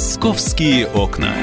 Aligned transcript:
«Московские 0.00 0.86
окна». 0.86 1.34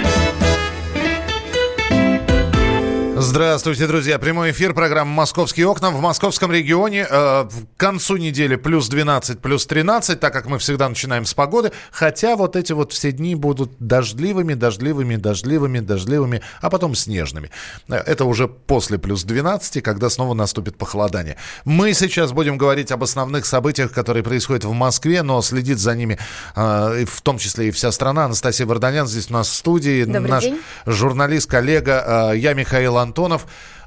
Здравствуйте, 3.20 3.88
друзья. 3.88 4.20
Прямой 4.20 4.52
эфир 4.52 4.76
программы 4.76 5.12
«Московские 5.12 5.66
окна». 5.68 5.90
В 5.90 6.00
московском 6.00 6.52
регионе 6.52 7.08
э, 7.10 7.50
к 7.76 7.80
концу 7.80 8.18
недели 8.18 8.58
плюс 8.58 8.90
12, 8.90 9.40
плюс 9.40 9.66
13, 9.66 10.20
так 10.20 10.32
как 10.32 10.46
мы 10.46 10.60
всегда 10.60 10.88
начинаем 10.88 11.26
с 11.26 11.34
погоды. 11.34 11.72
Хотя 11.90 12.36
вот 12.36 12.56
эти 12.56 12.74
вот 12.74 12.94
все 12.94 13.12
дни 13.12 13.34
будут 13.34 13.72
дождливыми, 13.80 14.54
дождливыми, 14.54 15.16
дождливыми, 15.16 15.80
дождливыми, 15.80 16.44
а 16.62 16.70
потом 16.70 16.94
снежными. 16.94 17.50
Э, 17.90 17.96
это 17.96 18.24
уже 18.26 18.48
после 18.48 19.00
плюс 19.00 19.24
12, 19.24 19.82
когда 19.82 20.12
снова 20.12 20.36
наступит 20.36 20.78
похолодание. 20.78 21.38
Мы 21.66 21.94
сейчас 21.94 22.34
будем 22.34 22.60
говорить 22.60 22.92
об 22.92 23.02
основных 23.02 23.48
событиях, 23.48 23.94
которые 23.94 24.22
происходят 24.22 24.64
в 24.64 24.74
Москве, 24.74 25.24
но 25.24 25.42
следит 25.42 25.80
за 25.80 25.96
ними 25.96 26.20
э, 26.56 27.06
в 27.08 27.22
том 27.24 27.40
числе 27.40 27.70
и 27.70 27.72
вся 27.72 27.92
страна. 27.92 28.26
Анастасия 28.26 28.68
Варданян 28.68 29.08
здесь 29.08 29.32
у 29.32 29.34
нас 29.34 29.48
в 29.48 29.56
студии. 29.56 30.04
Добрый 30.04 30.30
наш 30.30 30.44
день. 30.44 30.62
журналист, 30.86 31.50
коллега. 31.50 32.32
э, 32.34 32.38
я 32.38 32.54
Михаил 32.54 32.98
Антонов. 32.98 33.07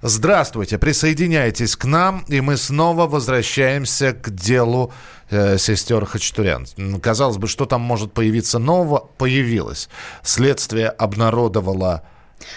Здравствуйте, 0.02 0.78
присоединяйтесь 0.78 1.76
к 1.76 1.84
нам, 1.84 2.24
и 2.28 2.40
мы 2.40 2.56
снова 2.56 3.06
возвращаемся 3.06 4.12
к 4.12 4.34
делу 4.34 4.92
э, 5.30 5.58
сестер 5.58 6.04
Хачатурян. 6.06 6.66
Казалось 7.02 7.36
бы, 7.36 7.48
что 7.48 7.66
там 7.66 7.80
может 7.80 8.12
появиться 8.12 8.58
нового? 8.58 9.08
Появилось. 9.18 9.88
Следствие 10.22 10.88
обнародовало... 10.88 12.02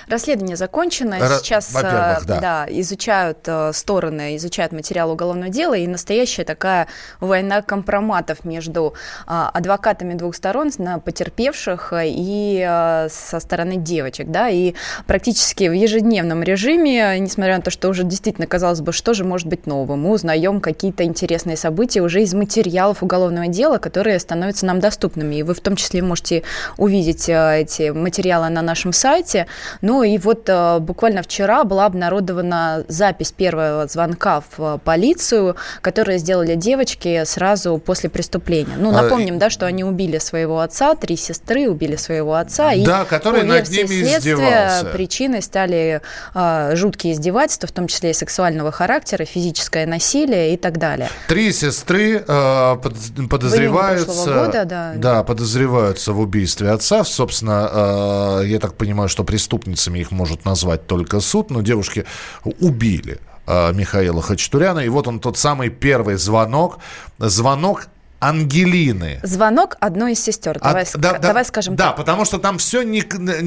Расследование 0.08 0.56
закончено. 0.56 1.16
Ра- 1.16 1.40
Сейчас 1.40 1.74
э, 1.76 2.20
да. 2.26 2.66
изучают 2.70 3.40
э, 3.46 3.72
стороны, 3.74 4.36
изучают 4.38 4.72
материал 4.72 5.12
уголовного 5.12 5.50
дела, 5.50 5.76
и 5.76 5.88
настоящая 5.88 6.44
такая 6.44 6.88
война 7.20 7.62
компроматов 7.62 8.46
между 8.46 8.94
э, 9.28 9.32
адвокатами 9.54 10.14
двух 10.14 10.36
сторон, 10.36 10.72
на 10.78 11.00
потерпевших 11.00 11.94
и 11.96 12.62
со 13.10 13.40
стороны 13.40 13.76
девочек. 13.76 14.30
Да? 14.30 14.50
И 14.50 14.76
практически 15.08 15.68
в 15.68 15.74
ежедневном 15.74 16.42
режиме, 16.42 17.20
несмотря 17.20 17.58
на 17.58 17.62
то, 17.62 17.70
что 17.70 17.90
уже 17.90 18.04
действительно 18.04 18.48
казалось 18.48 18.82
бы, 18.82 18.94
что 18.94 19.14
же 19.14 19.26
может 19.26 19.48
быть 19.48 19.68
нового, 19.68 19.96
мы 19.96 20.12
узнаем 20.12 20.62
какие-то 20.62 21.04
интересные 21.04 21.58
события 21.58 22.02
уже 22.02 22.22
из 22.22 22.34
материалов 22.34 23.04
уголовного 23.04 23.48
дела, 23.48 23.78
которые 23.78 24.20
становятся 24.20 24.66
нам 24.66 24.80
доступными. 24.80 25.36
И 25.36 25.44
вы 25.44 25.54
в 25.54 25.60
том 25.60 25.76
числе 25.76 26.02
можете 26.02 26.44
увидеть 26.78 27.26
эти 27.28 27.90
материалы 27.90 28.50
на 28.50 28.62
нашем 28.62 28.94
сайте. 28.94 29.48
Ну 29.82 30.04
и 30.04 30.18
вот 30.18 30.48
э, 30.48 30.80
буквально 30.80 31.22
вчера 31.24 31.64
была 31.64 31.86
обнародована 31.86 32.84
запись 32.88 33.32
первого 33.32 33.88
звонка 33.88 34.42
в 34.42 34.76
э, 34.76 34.80
полицию, 34.84 35.56
которые 35.82 36.18
сделали 36.18 36.56
девочки 36.56 37.24
сразу 37.26 37.78
после 37.78 38.10
преступления. 38.10 38.76
Ну, 38.78 38.90
А, 38.90 39.02
напомним, 39.04 39.40
да, 39.40 39.50
что 39.50 39.66
они 39.66 39.84
убили 39.84 40.18
своего 40.18 40.60
отца, 40.60 40.96
три 40.96 41.16
сестры 41.16 41.70
убили 41.70 41.96
своего 41.96 42.36
отца. 42.36 42.74
и 42.74 42.86
Да, 42.86 43.06
который 43.06 43.44
над 43.44 43.70
ними 43.70 44.04
следствия. 44.04 44.84
Причиной 44.94 45.42
стали 45.42 46.02
э, 46.34 46.76
жуткие 46.76 47.14
издевательства, 47.14 47.68
в 47.68 47.72
том 47.72 47.88
числе 47.88 48.12
и 48.12 48.14
сексуального 48.14 48.72
характера, 48.72 49.26
физическое 49.26 49.86
насилие 49.86 50.54
и 50.54 50.58
так 50.58 50.78
далее. 50.78 51.10
Три 51.28 51.52
сестры 51.52 52.24
э, 52.26 52.76
под- 52.82 53.30
подозреваются... 53.30 54.34
года, 54.34 54.66
да. 54.66 54.94
Да, 54.96 55.24
подозреваются 55.24 56.14
в 56.14 56.20
убийстве 56.20 56.70
отца. 56.70 57.04
Собственно, 57.04 58.40
э, 58.42 58.48
я 58.48 58.60
так 58.60 58.76
понимаю, 58.76 59.10
что 59.10 59.24
преступницами 59.64 60.00
их 60.00 60.12
может 60.12 60.46
назвать 60.46 60.88
только 60.88 61.20
суд, 61.20 61.50
но 61.50 61.62
девушки 61.62 62.06
убили 62.44 63.20
э, 63.48 63.72
Михаила 63.74 64.22
Хачатуряна. 64.22 64.80
И 64.80 64.90
вот 64.90 65.08
он 65.08 65.20
тот 65.20 65.38
самый 65.38 65.70
первый 65.70 66.16
звонок. 66.16 66.80
Звонок 67.18 67.88
Ангелины. 68.20 69.20
Звонок 69.24 69.76
одной 69.82 70.14
из 70.14 70.24
сестер. 70.24 70.58
А, 70.62 70.70
Давай, 70.70 70.84
да, 70.86 70.90
ска- 70.90 70.98
да, 71.14 71.20
давай 71.20 71.46
скажем 71.46 71.76
Да, 71.76 71.88
так. 71.88 71.98
потому 71.98 72.26
что 72.26 72.38
там 72.40 72.58
все 72.58 72.82
не, 72.84 73.02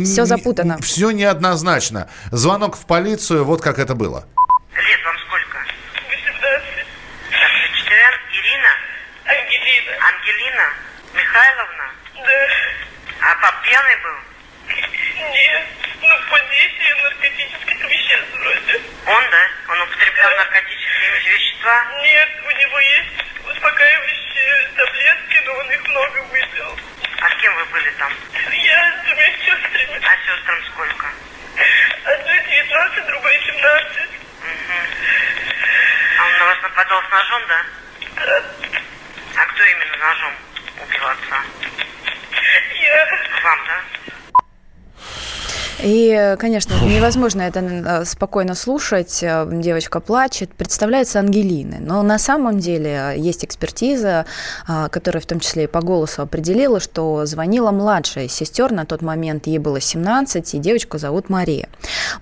Всё 0.05 0.25
запутано. 0.27 0.79
Все 0.83 1.11
неоднозначно. 1.11 2.09
Звонок 2.31 2.77
в 2.77 2.85
полицию, 2.87 3.45
вот 3.45 3.63
как 3.63 3.79
это 3.79 3.95
было. 3.95 4.27
Лет 4.77 5.01
вам 5.05 5.17
сколько? 5.27 5.59
18. 6.09 6.43
Так, 7.31 7.53
Хачатурян 7.73 8.15
Ирина? 8.37 8.73
Ангелина. 9.25 9.93
Ангелина? 10.09 10.67
Михайловна? 11.15 11.87
Да. 12.17 12.39
А 13.25 13.35
пап 13.43 13.55
пьяный 13.65 13.97
был? 14.05 14.17
Нет. 15.17 15.63
Ну, 16.05 16.15
под 16.31 16.43
действием 16.53 16.97
наркотических 17.03 17.81
веществ 17.89 18.29
вроде. 18.45 18.75
Он, 19.09 19.23
да? 19.33 19.43
Он 19.73 19.79
употреблял 19.89 20.31
наркотические 20.37 21.09
вещества? 21.17 21.75
Нет, 22.17 22.31
у 22.47 22.51
него 22.51 22.81
есть 22.81 23.25
успокаивающие 23.45 24.71
таблетки, 24.75 25.43
но 25.45 25.53
он 25.53 25.71
их 25.71 25.87
много 25.87 26.19
выпил. 26.33 26.79
А 27.21 27.29
с 27.29 27.35
кем 27.43 27.55
вы 27.57 27.65
были 27.67 27.91
там? 27.99 28.11
Я 28.53 28.93
с 28.93 29.05
двумя 29.05 29.27
сестрами. 29.33 30.01
А 30.03 30.17
сестрам 30.25 30.65
сколько? 30.73 31.07
Одной 32.05 32.41
19, 32.41 33.07
другой 33.07 33.39
17. 33.45 34.11
А 36.19 36.25
он 36.25 36.39
на 36.39 36.45
вас 36.47 36.63
нападал 36.63 37.03
с 37.03 37.11
ножом, 37.11 37.43
да? 37.49 37.67
Да. 38.25 38.45
А 39.37 39.45
кто 39.45 39.65
именно 39.65 39.97
ножом 39.99 40.35
убил 40.81 41.07
отца? 41.07 41.43
Я... 42.81 43.09
Вам, 43.43 43.61
да? 43.67 43.85
И, 45.87 46.09
э, 46.11 46.37
конечно, 46.37 46.75
невозможно 46.85 47.43
это 47.43 47.61
э, 47.61 48.05
спокойно 48.05 48.57
слушать. 48.57 49.23
Э, 49.23 49.47
Девочка 49.49 50.01
плачет, 50.01 50.51
представляется 50.53 51.21
Ангелиной. 51.21 51.79
Но 51.79 52.03
на 52.03 52.19
самом 52.19 52.59
деле 52.59 53.15
есть 53.17 53.45
экспертиза, 53.45 54.27
которая 54.91 55.21
в 55.21 55.27
том 55.27 55.39
числе 55.41 55.65
и 55.65 55.67
по 55.67 55.81
голосу 55.81 56.23
определила, 56.23 56.81
что 56.81 57.25
звонила 57.27 57.71
младшая 57.71 58.29
сестер. 58.29 58.73
На 58.73 58.85
тот 58.85 59.03
момент 59.03 59.47
ей 59.47 59.59
было 59.59 59.81
17, 59.81 60.55
и 60.55 60.59
девочку 60.59 60.99
зовут 60.99 61.29
Мария. 61.29 61.69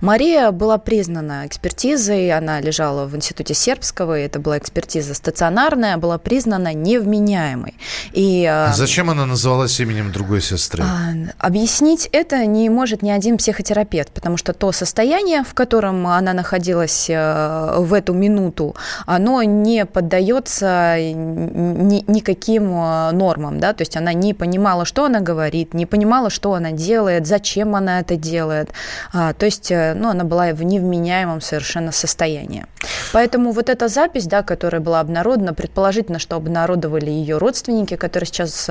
Мария 0.01 0.51
была 0.51 0.77
признана 0.77 1.47
экспертизой, 1.47 2.31
она 2.31 2.61
лежала 2.61 3.05
в 3.05 3.15
институте 3.15 3.53
сербского, 3.53 4.19
и 4.19 4.23
это 4.23 4.39
была 4.39 4.57
экспертиза 4.57 5.13
стационарная, 5.15 5.97
была 5.97 6.17
признана 6.17 6.73
невменяемой. 6.73 7.75
И, 8.11 8.69
Зачем 8.73 9.09
она 9.09 9.25
называлась 9.25 9.79
именем 9.79 10.11
другой 10.11 10.41
сестры? 10.41 10.83
а, 10.83 11.11
Объяснить 11.39 12.07
это 12.11 12.45
не 12.45 12.69
может 12.69 13.01
ни 13.01 13.09
один 13.09 13.37
психотерапевт, 13.55 14.11
потому 14.11 14.37
что 14.37 14.53
то 14.53 14.71
состояние, 14.71 15.43
в 15.43 15.53
котором 15.53 16.07
она 16.07 16.33
находилась 16.33 17.09
э, 17.09 17.75
в 17.77 17.93
эту 17.93 18.13
минуту, 18.13 18.75
оно 19.05 19.41
не 19.43 19.85
поддается 19.85 20.95
ни- 20.99 22.03
никаким 22.11 22.63
э, 22.73 23.11
нормам, 23.11 23.59
да, 23.59 23.73
то 23.73 23.81
есть 23.81 23.95
она 23.97 24.13
не 24.13 24.33
понимала, 24.33 24.85
что 24.85 25.05
она 25.05 25.21
говорит, 25.21 25.73
не 25.73 25.85
понимала, 25.85 26.29
что 26.29 26.53
она 26.53 26.71
делает, 26.71 27.27
зачем 27.27 27.75
она 27.75 28.01
это 28.01 28.15
делает, 28.17 28.69
А, 29.13 29.33
то 29.33 29.45
есть, 29.45 29.71
э, 29.71 29.93
ну, 29.95 30.09
она 30.09 30.23
была 30.23 30.47
в 30.51 30.63
невменяемом 30.63 31.41
совершенно 31.41 31.91
состоянии. 31.91 32.65
Поэтому 33.13 33.51
вот 33.51 33.69
эта 33.69 33.87
запись, 33.87 34.25
да, 34.27 34.43
которая 34.43 34.81
была 34.81 34.99
обнародована, 34.99 35.53
предположительно, 35.53 36.19
что 36.19 36.35
обнародовали 36.35 37.09
ее 37.09 37.37
родственники, 37.37 37.95
которые 37.95 38.27
сейчас 38.27 38.69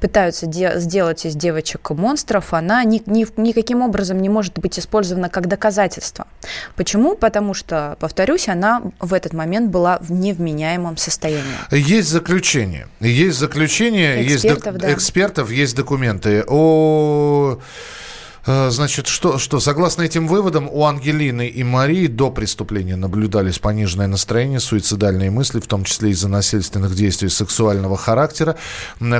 пытаются 0.00 0.46
де- 0.46 0.78
сделать 0.78 1.26
из 1.26 1.34
девочек 1.34 1.90
монстров, 1.90 2.54
она 2.54 2.84
ни- 2.84 3.02
ни- 3.06 3.26
никаким 3.40 3.82
образом 3.82 3.95
не 4.04 4.28
может 4.28 4.58
быть 4.58 4.78
использована 4.78 5.28
как 5.28 5.46
доказательство. 5.48 6.26
Почему? 6.74 7.14
Потому 7.16 7.54
что, 7.54 7.96
повторюсь, 8.00 8.48
она 8.48 8.82
в 9.00 9.12
этот 9.14 9.32
момент 9.32 9.70
была 9.70 9.98
в 10.00 10.12
невменяемом 10.12 10.96
состоянии. 10.96 11.44
Есть 11.70 12.08
заключение. 12.08 12.88
Есть 13.00 13.38
заключение, 13.38 14.22
есть 14.22 14.42
док- 14.42 14.56
Экспертов, 14.58 14.78
да. 14.80 14.92
экспертов, 14.92 15.50
есть 15.50 15.76
документы. 15.76 16.44
О, 16.46 17.58
Значит, 18.46 19.08
что, 19.08 19.38
что, 19.38 19.58
согласно 19.58 20.02
этим 20.02 20.28
выводам, 20.28 20.68
у 20.70 20.84
Ангелины 20.84 21.48
и 21.48 21.64
Марии 21.64 22.06
до 22.06 22.30
преступления 22.30 22.94
наблюдались 22.94 23.58
пониженное 23.58 24.06
настроение, 24.06 24.60
суицидальные 24.60 25.32
мысли, 25.32 25.58
в 25.58 25.66
том 25.66 25.82
числе 25.82 26.10
из-за 26.10 26.28
насильственных 26.28 26.94
действий 26.94 27.28
сексуального 27.28 27.96
характера. 27.96 28.56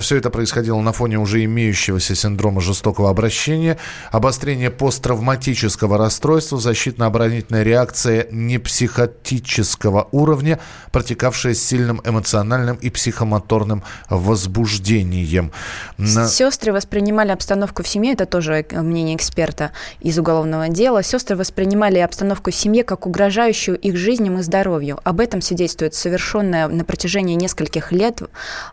Все 0.01 0.17
это 0.17 0.31
происходило 0.31 0.81
на 0.81 0.93
фоне 0.93 1.19
уже 1.19 1.43
имеющегося 1.45 2.15
синдрома 2.15 2.61
жестокого 2.61 3.11
обращения, 3.11 3.79
обострение 4.13 4.71
посттравматического 4.71 5.99
расстройства, 5.99 6.59
защитно-оборонительная 6.59 7.65
реакция 7.65 8.29
непсихотического 8.31 10.09
уровня, 10.13 10.61
протекавшая 10.93 11.55
с 11.55 11.63
сильным 11.63 12.01
эмоциональным 12.05 12.77
и 12.77 12.91
психомоторным 12.91 13.83
возбуждением. 14.09 15.51
Сестры 15.99 16.73
воспринимали 16.73 17.33
обстановку 17.33 17.83
в 17.83 17.89
семье, 17.89 18.13
это 18.13 18.27
тоже 18.27 18.65
э, 18.71 18.83
мнение 18.83 19.16
эксперта 19.17 19.73
из 20.01 20.19
уголовного 20.19 20.69
дела. 20.69 21.03
Сестры 21.03 21.37
воспринимали 21.37 21.99
обстановку 21.99 22.51
в 22.51 22.55
семье 22.55 22.85
как 22.85 23.07
угрожающую 23.07 23.77
их 23.79 23.97
жизням 23.97 24.39
и 24.39 24.43
здоровью. 24.43 25.01
Об 25.05 25.21
этом 25.21 25.41
свидетельствует 25.43 25.95
совершенное 25.95 26.69
на 26.69 26.85
протяжении 26.85 27.35
нескольких 27.35 27.93
лет 27.93 28.23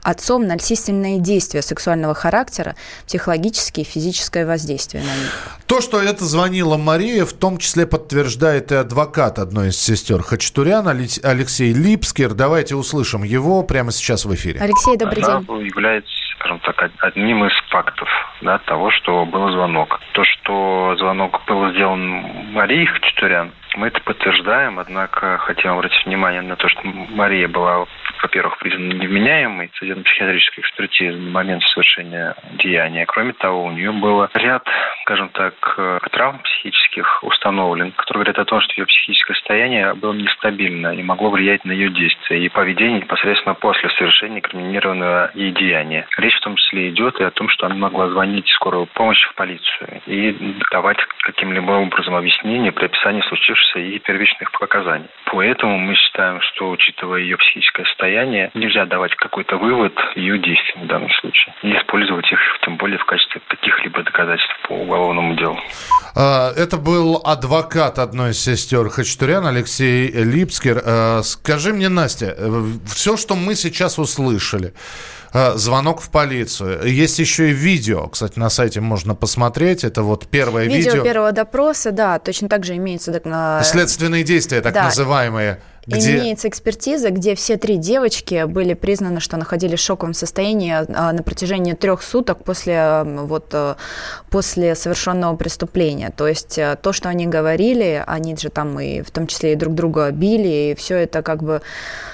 отцом 0.03 0.45
насильственные 0.47 1.19
действия 1.19 1.61
сексуального 1.61 2.13
характера, 2.13 2.75
психологические 3.07 3.85
и 3.85 3.87
физическое 3.89 4.45
воздействие 4.45 5.03
на 5.03 5.15
них. 5.15 5.31
То, 5.67 5.81
что 5.81 6.01
это 6.01 6.25
звонила 6.25 6.77
Мария, 6.77 7.25
в 7.25 7.33
том 7.33 7.57
числе 7.57 7.87
подтверждает 7.87 8.71
и 8.71 8.75
адвокат 8.75 9.39
одной 9.39 9.69
из 9.69 9.79
сестер 9.79 10.21
Хачатурян, 10.21 10.87
Алекс- 10.87 11.19
Алексей 11.23 11.73
Липскер. 11.73 12.33
Давайте 12.33 12.75
услышим 12.75 13.23
его 13.23 13.63
прямо 13.63 13.91
сейчас 13.91 14.25
в 14.25 14.35
эфире. 14.35 14.59
Алексей, 14.59 14.97
добрый 14.97 15.23
Она 15.23 15.39
день. 15.41 15.65
является 15.65 16.09
скажем 16.43 16.59
так, 16.59 16.91
одним 16.99 17.45
из 17.45 17.53
фактов 17.69 18.09
да, 18.41 18.57
того, 18.57 18.91
что 18.91 19.25
был 19.25 19.49
звонок. 19.51 20.01
То, 20.11 20.25
что 20.25 20.95
звонок 20.99 21.41
был 21.47 21.71
сделан 21.71 22.51
Марии 22.51 22.85
Хачатурян, 22.85 23.51
мы 23.77 23.87
это 23.87 24.01
подтверждаем, 24.01 24.77
однако 24.77 25.37
хотим 25.37 25.71
обратить 25.71 26.05
внимание 26.05 26.41
на 26.41 26.57
то, 26.57 26.67
что 26.67 26.81
Мария 26.83 27.47
была, 27.47 27.85
во-первых, 28.23 28.57
признана 28.57 28.93
невменяемой 28.93 29.69
судебно-психиатрической 29.75 30.63
экспертизы 30.63 31.17
на 31.17 31.29
момент 31.29 31.61
совершения 31.63 32.35
деяния. 32.53 33.05
Кроме 33.05 33.33
того, 33.33 33.65
у 33.65 33.71
нее 33.71 33.91
был 33.91 34.27
ряд, 34.33 34.65
скажем 35.01 35.29
так, 35.29 35.53
травм 36.11 36.39
психических 36.39 37.23
установлен, 37.23 37.91
которые 37.91 38.23
говорят 38.23 38.39
о 38.39 38.45
том, 38.45 38.61
что 38.61 38.73
ее 38.77 38.85
психическое 38.85 39.33
состояние 39.35 39.93
было 39.93 40.13
нестабильно 40.13 40.95
и 40.95 41.03
могло 41.03 41.29
влиять 41.29 41.65
на 41.65 41.73
ее 41.73 41.89
действия 41.89 42.39
и 42.43 42.49
поведение 42.49 43.01
непосредственно 43.01 43.55
после 43.55 43.89
совершения 43.89 44.41
криминированного 44.41 45.31
ей 45.33 45.51
деяния. 45.51 46.07
Речь 46.17 46.37
в 46.37 46.41
том 46.41 46.55
числе 46.55 46.89
идет 46.89 47.19
и 47.19 47.23
о 47.23 47.31
том, 47.31 47.49
что 47.49 47.65
она 47.65 47.75
могла 47.75 48.07
звонить 48.09 48.47
в 48.47 48.53
скорую 48.53 48.85
помощь 48.85 49.21
в 49.25 49.35
полицию 49.35 50.01
и 50.07 50.55
давать 50.71 50.97
каким-либо 51.23 51.71
образом 51.71 52.15
объяснение 52.15 52.71
при 52.71 52.85
описании 52.85 53.21
случившегося 53.21 53.79
и 53.79 53.99
первичных 53.99 54.51
показаний. 54.51 55.07
Поэтому 55.25 55.77
мы 55.77 55.95
считаем, 55.95 56.39
что, 56.41 56.69
учитывая 56.69 57.19
ее 57.19 57.37
психическое 57.37 57.83
состояние, 57.85 58.12
нельзя 58.53 58.85
давать 58.85 59.15
какой-то 59.15 59.57
вывод 59.57 59.93
ее 60.15 60.37
действиям 60.37 60.85
в 60.85 60.87
данном 60.87 61.09
случае 61.21 61.53
и 61.63 61.75
использовать 61.77 62.31
их, 62.31 62.39
тем 62.63 62.77
более 62.77 62.97
в 62.97 63.05
качестве 63.05 63.41
каких-либо 63.47 64.03
доказательств 64.03 64.53
по 64.67 64.73
уголовному 64.73 65.35
делу. 65.35 65.57
А, 66.15 66.51
это 66.55 66.77
был 66.77 67.21
адвокат 67.23 67.99
одной 67.99 68.31
из 68.31 68.39
сестер 68.39 68.89
Хачатурян, 68.89 69.45
Алексей 69.45 70.11
Липскер. 70.11 70.81
А, 70.85 71.21
скажи 71.23 71.73
мне, 71.73 71.89
Настя, 71.89 72.35
э, 72.37 72.63
все, 72.85 73.17
что 73.17 73.35
мы 73.35 73.55
сейчас 73.55 73.97
услышали, 73.97 74.73
а, 75.33 75.53
звонок 75.57 76.01
в 76.01 76.11
полицию. 76.11 76.85
Есть 76.85 77.17
еще 77.17 77.49
и 77.49 77.53
видео, 77.53 78.07
кстати, 78.07 78.37
на 78.37 78.49
сайте 78.49 78.81
можно 78.81 79.15
посмотреть. 79.15 79.83
Это 79.83 80.03
вот 80.03 80.27
первое 80.27 80.65
видео. 80.65 80.91
Видео 80.91 81.03
первого 81.03 81.31
допроса, 81.31 81.91
да, 81.91 82.19
точно 82.19 82.49
так 82.49 82.63
же 82.63 82.75
имеется. 82.75 83.11
Следственные 83.63 84.23
действия, 84.23 84.61
так 84.61 84.73
да. 84.73 84.83
называемые. 84.85 85.59
Где... 85.85 86.17
Имеется 86.17 86.47
экспертиза, 86.47 87.09
где 87.09 87.35
все 87.35 87.57
три 87.57 87.75
девочки 87.75 88.45
были 88.45 88.73
признаны, 88.73 89.19
что 89.19 89.35
находились 89.35 89.79
в 89.79 89.83
шоковом 89.83 90.13
состоянии 90.13 90.73
а, 90.73 91.11
на 91.11 91.23
протяжении 91.23 91.73
трех 91.73 92.01
суток 92.01 92.43
после, 92.43 93.03
вот, 93.05 93.47
э, 93.51 93.75
после 94.29 94.75
совершенного 94.75 95.35
преступления. 95.35 96.09
То 96.15 96.27
есть 96.27 96.57
э, 96.57 96.77
то, 96.81 96.93
что 96.93 97.09
они 97.09 97.27
говорили, 97.27 98.01
они 98.07 98.37
же 98.37 98.49
там 98.49 98.79
и 98.79 99.01
в 99.01 99.11
том 99.11 99.27
числе 99.27 99.53
и 99.53 99.55
друг 99.55 99.73
друга 99.73 100.09
били, 100.11 100.71
и 100.71 100.75
все 100.75 100.97
это 100.97 101.21
как 101.21 101.43
бы 101.43 101.61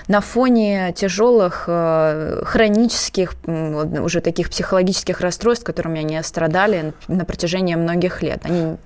на 0.07 0.21
фоне 0.21 0.91
тяжелых 0.95 1.65
э, 1.67 2.41
хронических, 2.45 3.35
уже 3.45 4.21
таких 4.21 4.49
психологических 4.49 5.21
расстройств, 5.21 5.63
которыми 5.63 5.99
они 5.99 6.21
страдали 6.23 6.93
на 7.07 7.23
протяжении 7.23 7.75
многих 7.75 8.23
лет. 8.23 8.39
Они 8.45 8.77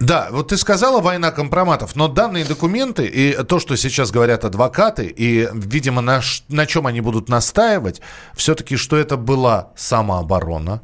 да, 0.00 0.28
вот 0.30 0.48
ты 0.48 0.56
сказала 0.56 1.02
война 1.02 1.30
компроматов, 1.30 1.94
но 1.94 2.08
данные 2.08 2.46
документы 2.46 3.04
и 3.04 3.34
то, 3.44 3.60
что 3.60 3.76
сейчас 3.76 4.10
говорят 4.10 4.46
адвокаты, 4.46 5.04
и, 5.06 5.46
видимо, 5.52 6.00
на, 6.00 6.22
на 6.48 6.66
чем 6.66 6.86
они 6.86 7.02
будут 7.02 7.28
настаивать, 7.28 8.00
все-таки, 8.34 8.76
что 8.76 8.96
это 8.96 9.18
была 9.18 9.72
самооборона, 9.76 10.80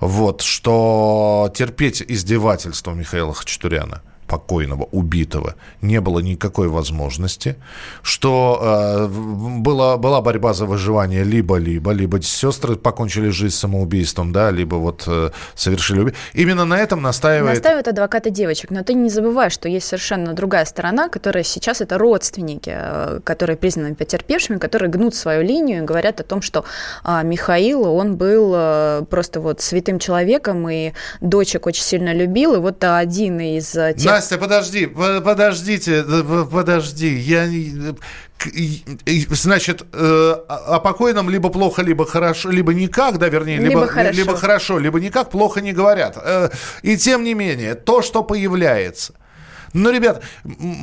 вот, 0.00 0.42
что 0.42 1.48
терпеть 1.54 2.02
издевательство 2.02 2.92
Михаила 2.92 3.32
Хачатуряна 3.32 4.02
покойного, 4.30 4.88
убитого, 4.92 5.54
не 5.82 6.00
было 6.00 6.20
никакой 6.20 6.68
возможности, 6.68 7.56
что 8.02 8.58
э, 8.62 9.06
была, 9.08 9.96
была 9.96 10.20
борьба 10.20 10.52
за 10.52 10.66
выживание 10.66 11.24
либо-либо, 11.24 11.90
либо 11.90 12.22
сестры 12.22 12.76
покончили 12.76 13.30
жизнь 13.30 13.56
самоубийством, 13.56 14.32
да, 14.32 14.52
либо 14.52 14.76
вот 14.76 15.04
э, 15.08 15.30
совершили 15.56 16.00
убийство. 16.00 16.22
Именно 16.34 16.64
на 16.64 16.78
этом 16.78 17.02
настаивает... 17.02 17.56
Настаивают 17.56 17.88
адвокаты 17.88 18.30
девочек, 18.30 18.70
но 18.70 18.84
ты 18.84 18.94
не 18.94 19.10
забывай, 19.10 19.50
что 19.50 19.68
есть 19.68 19.88
совершенно 19.88 20.32
другая 20.32 20.64
сторона, 20.64 21.08
которая 21.08 21.42
сейчас 21.42 21.80
это 21.80 21.98
родственники, 21.98 22.72
э, 22.72 23.20
которые 23.24 23.56
признаны 23.56 23.96
потерпевшими, 23.96 24.58
которые 24.58 24.90
гнут 24.90 25.16
свою 25.16 25.42
линию 25.42 25.82
и 25.82 25.86
говорят 25.86 26.20
о 26.20 26.22
том, 26.22 26.40
что 26.40 26.64
э, 27.04 27.20
Михаил, 27.24 27.82
он 27.82 28.16
был 28.16 28.52
э, 28.54 29.02
просто 29.10 29.40
вот 29.40 29.60
святым 29.60 29.98
человеком 29.98 30.68
и 30.68 30.92
дочек 31.20 31.66
очень 31.66 31.82
сильно 31.82 32.14
любил, 32.14 32.54
и 32.54 32.58
вот 32.58 32.84
один 32.84 33.40
из 33.40 33.72
тех... 33.72 34.19
Настя, 34.20 34.36
подожди, 34.36 34.86
подождите, 34.86 36.04
подожди. 36.52 37.08
Я 37.08 37.48
Значит, 39.30 39.82
э, 39.92 40.34
о 40.48 40.78
покойном 40.80 41.30
либо 41.30 41.48
плохо, 41.48 41.82
либо 41.82 42.04
хорошо, 42.04 42.50
либо 42.50 42.74
никак, 42.74 43.18
да, 43.18 43.28
вернее, 43.28 43.58
либо, 43.58 43.68
либо, 43.68 43.86
хорошо. 43.86 44.18
либо 44.18 44.36
хорошо, 44.36 44.78
либо 44.78 45.00
никак, 45.00 45.30
плохо 45.30 45.60
не 45.60 45.72
говорят. 45.72 46.18
Э, 46.22 46.50
и 46.82 46.96
тем 46.96 47.24
не 47.24 47.34
менее, 47.34 47.74
то, 47.74 48.02
что 48.02 48.22
появляется, 48.22 49.14
ну, 49.72 49.90
ребят, 49.90 50.22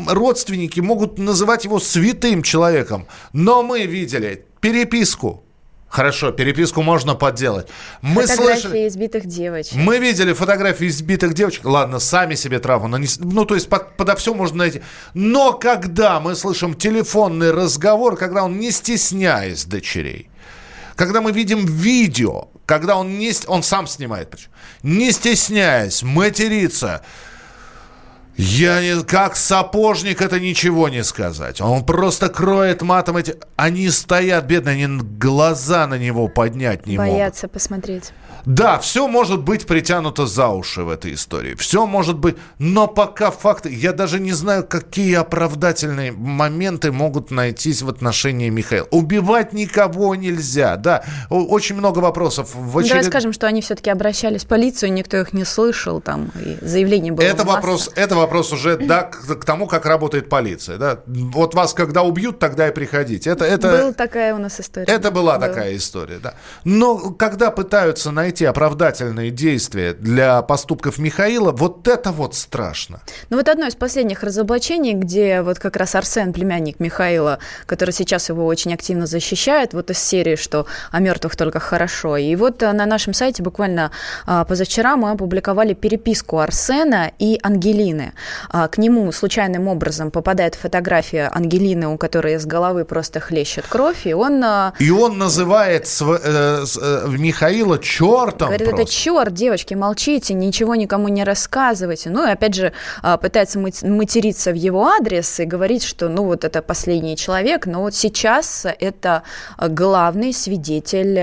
родственники 0.08 0.80
могут 0.80 1.20
называть 1.20 1.66
его 1.66 1.80
святым 1.80 2.42
человеком, 2.44 3.08
но 3.34 3.64
мы 3.64 3.86
видели 3.86 4.46
переписку 4.62 5.44
Хорошо, 5.90 6.32
переписку 6.32 6.82
можно 6.82 7.16
подделать. 7.16 7.68
Мы 8.02 8.24
фотографии 8.24 8.62
слышали... 8.62 8.88
избитых 8.88 9.26
девочек. 9.26 9.76
Мы 9.76 10.00
видели 10.00 10.34
фотографии 10.34 10.88
избитых 10.88 11.34
девочек. 11.34 11.64
Ладно, 11.66 12.00
сами 12.00 12.36
себе 12.36 12.60
травму 12.60 12.88
нанесли. 12.88 13.26
Ну, 13.26 13.46
то 13.46 13.56
есть 13.56 13.70
под, 13.70 13.96
подо 13.96 14.16
все 14.16 14.34
можно 14.34 14.58
найти. 14.58 14.82
Но 15.14 15.54
когда 15.54 16.20
мы 16.20 16.36
слышим 16.36 16.74
телефонный 16.74 17.52
разговор, 17.52 18.18
когда 18.18 18.44
он 18.44 18.60
не 18.60 18.72
стесняясь 18.72 19.64
дочерей, 19.64 20.30
когда 20.96 21.22
мы 21.22 21.32
видим 21.32 21.66
видео, 21.66 22.50
когда 22.66 22.98
он, 22.98 23.18
не, 23.18 23.32
он 23.48 23.64
сам 23.64 23.88
снимает, 23.88 24.36
не 24.84 25.12
стесняясь, 25.12 26.04
матерится, 26.04 27.02
я 28.38 28.82
не, 28.82 29.04
как 29.04 29.36
сапожник 29.36 30.22
это 30.22 30.40
ничего 30.40 30.90
не 30.90 31.04
сказать. 31.04 31.60
Он 31.60 31.84
просто 31.84 32.30
кроет 32.30 32.84
матом 32.84 33.18
эти... 33.18 33.36
Они 33.56 33.90
стоят, 33.90 34.46
бедные, 34.46 34.86
они 34.86 35.00
глаза 35.02 35.88
на 35.88 35.98
него 35.98 36.28
поднять 36.28 36.86
не 36.86 36.98
Боятся 36.98 37.08
могут. 37.08 37.20
Боятся 37.20 37.48
посмотреть. 37.48 38.12
Да, 38.46 38.80
все 38.80 39.08
может 39.08 39.42
быть 39.42 39.66
притянуто 39.66 40.28
за 40.28 40.50
уши 40.50 40.84
в 40.84 40.90
этой 40.90 41.16
истории. 41.16 41.56
Все 41.56 41.86
может 41.88 42.20
быть. 42.20 42.38
Но 42.60 42.88
пока 42.88 43.32
факты... 43.32 43.74
Я 43.74 43.92
даже 43.92 44.20
не 44.20 44.34
знаю, 44.34 44.64
какие 44.66 45.16
оправдательные 45.16 46.12
моменты 46.12 46.92
могут 46.92 47.32
найтись 47.32 47.82
в 47.82 47.90
отношении 47.90 48.50
Михаила. 48.50 48.88
Убивать 48.92 49.52
никого 49.52 50.16
нельзя. 50.16 50.78
Да, 50.78 51.04
очень 51.30 51.76
много 51.76 52.00
вопросов. 52.00 52.54
В 52.54 52.78
очеред... 52.78 52.92
Давай 52.94 53.04
скажем, 53.04 53.34
что 53.34 53.48
они 53.48 53.62
все-таки 53.62 53.90
обращались 53.90 54.46
в 54.46 54.48
полицию, 54.48 54.94
никто 54.94 55.18
их 55.18 55.34
не 55.34 55.44
слышал, 55.44 56.00
там, 56.00 56.32
и 56.40 56.58
заявление 56.64 57.12
было 57.12 57.26
это 57.26 57.44
вопрос, 57.44 57.90
это 57.96 58.16
вопрос 58.16 58.27
уже 58.34 58.78
да, 58.78 59.04
к, 59.04 59.40
к 59.40 59.46
тому, 59.46 59.68
как 59.68 59.86
работает 59.86 60.30
полиция. 60.30 60.78
Да? 60.78 61.00
Вот 61.06 61.54
вас 61.54 61.74
когда 61.74 62.04
убьют, 62.04 62.40
тогда 62.40 62.68
и 62.68 62.72
приходите. 62.72 63.30
Это, 63.30 63.46
это... 63.46 63.68
Была 63.68 63.94
такая 63.94 64.36
у 64.36 64.38
нас 64.38 64.60
история. 64.60 64.86
Это 64.86 65.12
была 65.12 65.38
Был. 65.38 65.48
такая 65.48 65.76
история, 65.76 66.20
да. 66.20 66.36
Но 66.64 67.12
когда 67.12 67.52
пытаются 67.52 68.12
найти 68.12 68.28
найти 68.28 68.46
оправдательные 68.46 69.32
действия 69.32 69.94
для 69.94 70.42
поступков 70.42 71.00
Михаила, 71.00 71.52
вот 71.52 71.88
это 71.88 72.12
вот 72.12 72.36
страшно. 72.36 73.00
Ну 73.30 73.38
вот 73.38 73.48
одно 73.48 73.66
из 73.68 73.76
последних 73.76 74.22
разоблачений, 74.22 74.94
где 74.94 75.42
вот 75.42 75.60
как 75.60 75.78
раз 75.78 75.96
Арсен, 75.96 76.34
племянник 76.34 76.80
Михаила, 76.80 77.40
который 77.66 77.92
сейчас 77.92 78.30
его 78.30 78.46
очень 78.46 78.74
активно 78.74 79.08
защищает, 79.08 79.74
вот 79.74 79.90
из 79.90 79.98
серии, 79.98 80.36
что 80.36 80.68
о 80.92 81.00
мертвых 81.00 81.36
только 81.36 81.60
хорошо. 81.60 82.18
И 82.18 82.36
вот 82.36 82.62
э, 82.62 82.74
на 82.74 82.86
нашем 82.86 83.14
сайте 83.14 83.42
буквально 83.42 83.92
а, 84.26 84.44
позавчера 84.44 84.98
мы 84.98 85.12
опубликовали 85.12 85.74
переписку 85.74 86.40
Арсена 86.40 87.12
и 87.18 87.40
Ангелины. 87.42 88.14
А, 88.50 88.68
к 88.68 88.78
нему 88.78 89.12
случайным 89.12 89.68
образом 89.68 90.12
попадает 90.12 90.56
фотография 90.56 91.30
Ангелины, 91.34 91.88
у 91.88 91.98
которой 91.98 92.36
из 92.36 92.46
головы 92.46 92.86
просто 92.86 93.20
хлещет 93.20 93.66
кровь, 93.68 94.06
и 94.06 94.14
он... 94.14 94.44
А, 94.44 94.74
и 94.80 94.90
он 94.92 95.18
называет 95.18 95.88
св- 95.88 96.22
э, 96.24 96.66
э, 96.82 97.08
Михаила 97.10 97.80
черт 97.80 98.08
чертом 98.08 98.48
Говорит, 98.48 98.68
просто. 98.70 98.84
это 98.84 98.92
черт, 98.92 99.34
девочки, 99.34 99.74
молчите, 99.74 100.34
ничего 100.34 100.76
никому 100.76 101.08
не 101.08 101.24
рассказывайте. 101.24 102.10
Ну 102.10 102.28
и 102.28 102.32
опять 102.32 102.56
же 102.56 102.74
а, 103.02 103.18
пытается 103.18 103.60
материться 103.60 104.52
в 104.52 104.56
его 104.56 104.88
адрес 104.88 105.40
и 105.40 105.46
говорить, 105.46 105.84
что 105.84 106.10
ну 106.10 106.24
вот 106.24 106.44
это 106.44 106.62
последний 106.62 107.16
человек, 107.16 107.66
но 107.66 107.82
вот 107.82 107.96
сейчас 107.96 108.66
это 108.80 109.24
главный 109.58 110.34
свидетель 110.34 111.18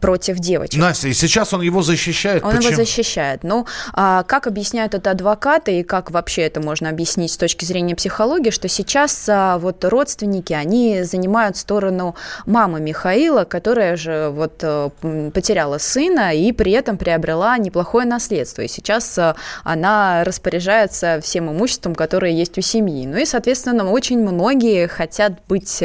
против 0.00 0.38
девочек. 0.38 0.80
Настя, 0.80 1.08
и 1.08 1.12
сейчас 1.12 1.52
он 1.52 1.62
его 1.62 1.82
защищает. 1.82 2.44
Он 2.44 2.56
Почему? 2.56 2.72
его 2.72 2.76
защищает. 2.76 3.44
Ну, 3.44 3.66
как 3.92 4.46
объясняет 4.46 4.94
этот 4.94 5.06
адвокат, 5.06 5.55
адвокаты, 5.56 5.80
и 5.80 5.82
как 5.82 6.10
вообще 6.10 6.42
это 6.42 6.60
можно 6.60 6.88
объяснить 6.88 7.32
с 7.32 7.36
точки 7.36 7.64
зрения 7.64 7.94
психологии, 7.94 8.50
что 8.50 8.68
сейчас 8.68 9.28
а, 9.28 9.58
вот 9.58 9.84
родственники, 9.84 10.52
они 10.52 11.02
занимают 11.02 11.56
сторону 11.56 12.14
мамы 12.46 12.80
Михаила, 12.80 13.44
которая 13.44 13.96
же 13.96 14.30
вот 14.32 14.60
э, 14.62 14.90
потеряла 15.32 15.78
сына 15.78 16.34
и 16.34 16.52
при 16.52 16.72
этом 16.72 16.96
приобрела 16.96 17.58
неплохое 17.58 18.06
наследство. 18.06 18.62
И 18.62 18.68
сейчас 18.68 19.18
а, 19.18 19.36
она 19.64 20.24
распоряжается 20.24 21.20
всем 21.22 21.50
имуществом, 21.50 21.94
которое 21.94 22.32
есть 22.32 22.58
у 22.58 22.60
семьи. 22.60 23.06
Ну 23.06 23.16
и, 23.16 23.24
соответственно, 23.24 23.90
очень 23.90 24.18
многие 24.18 24.86
хотят 24.86 25.32
быть 25.48 25.82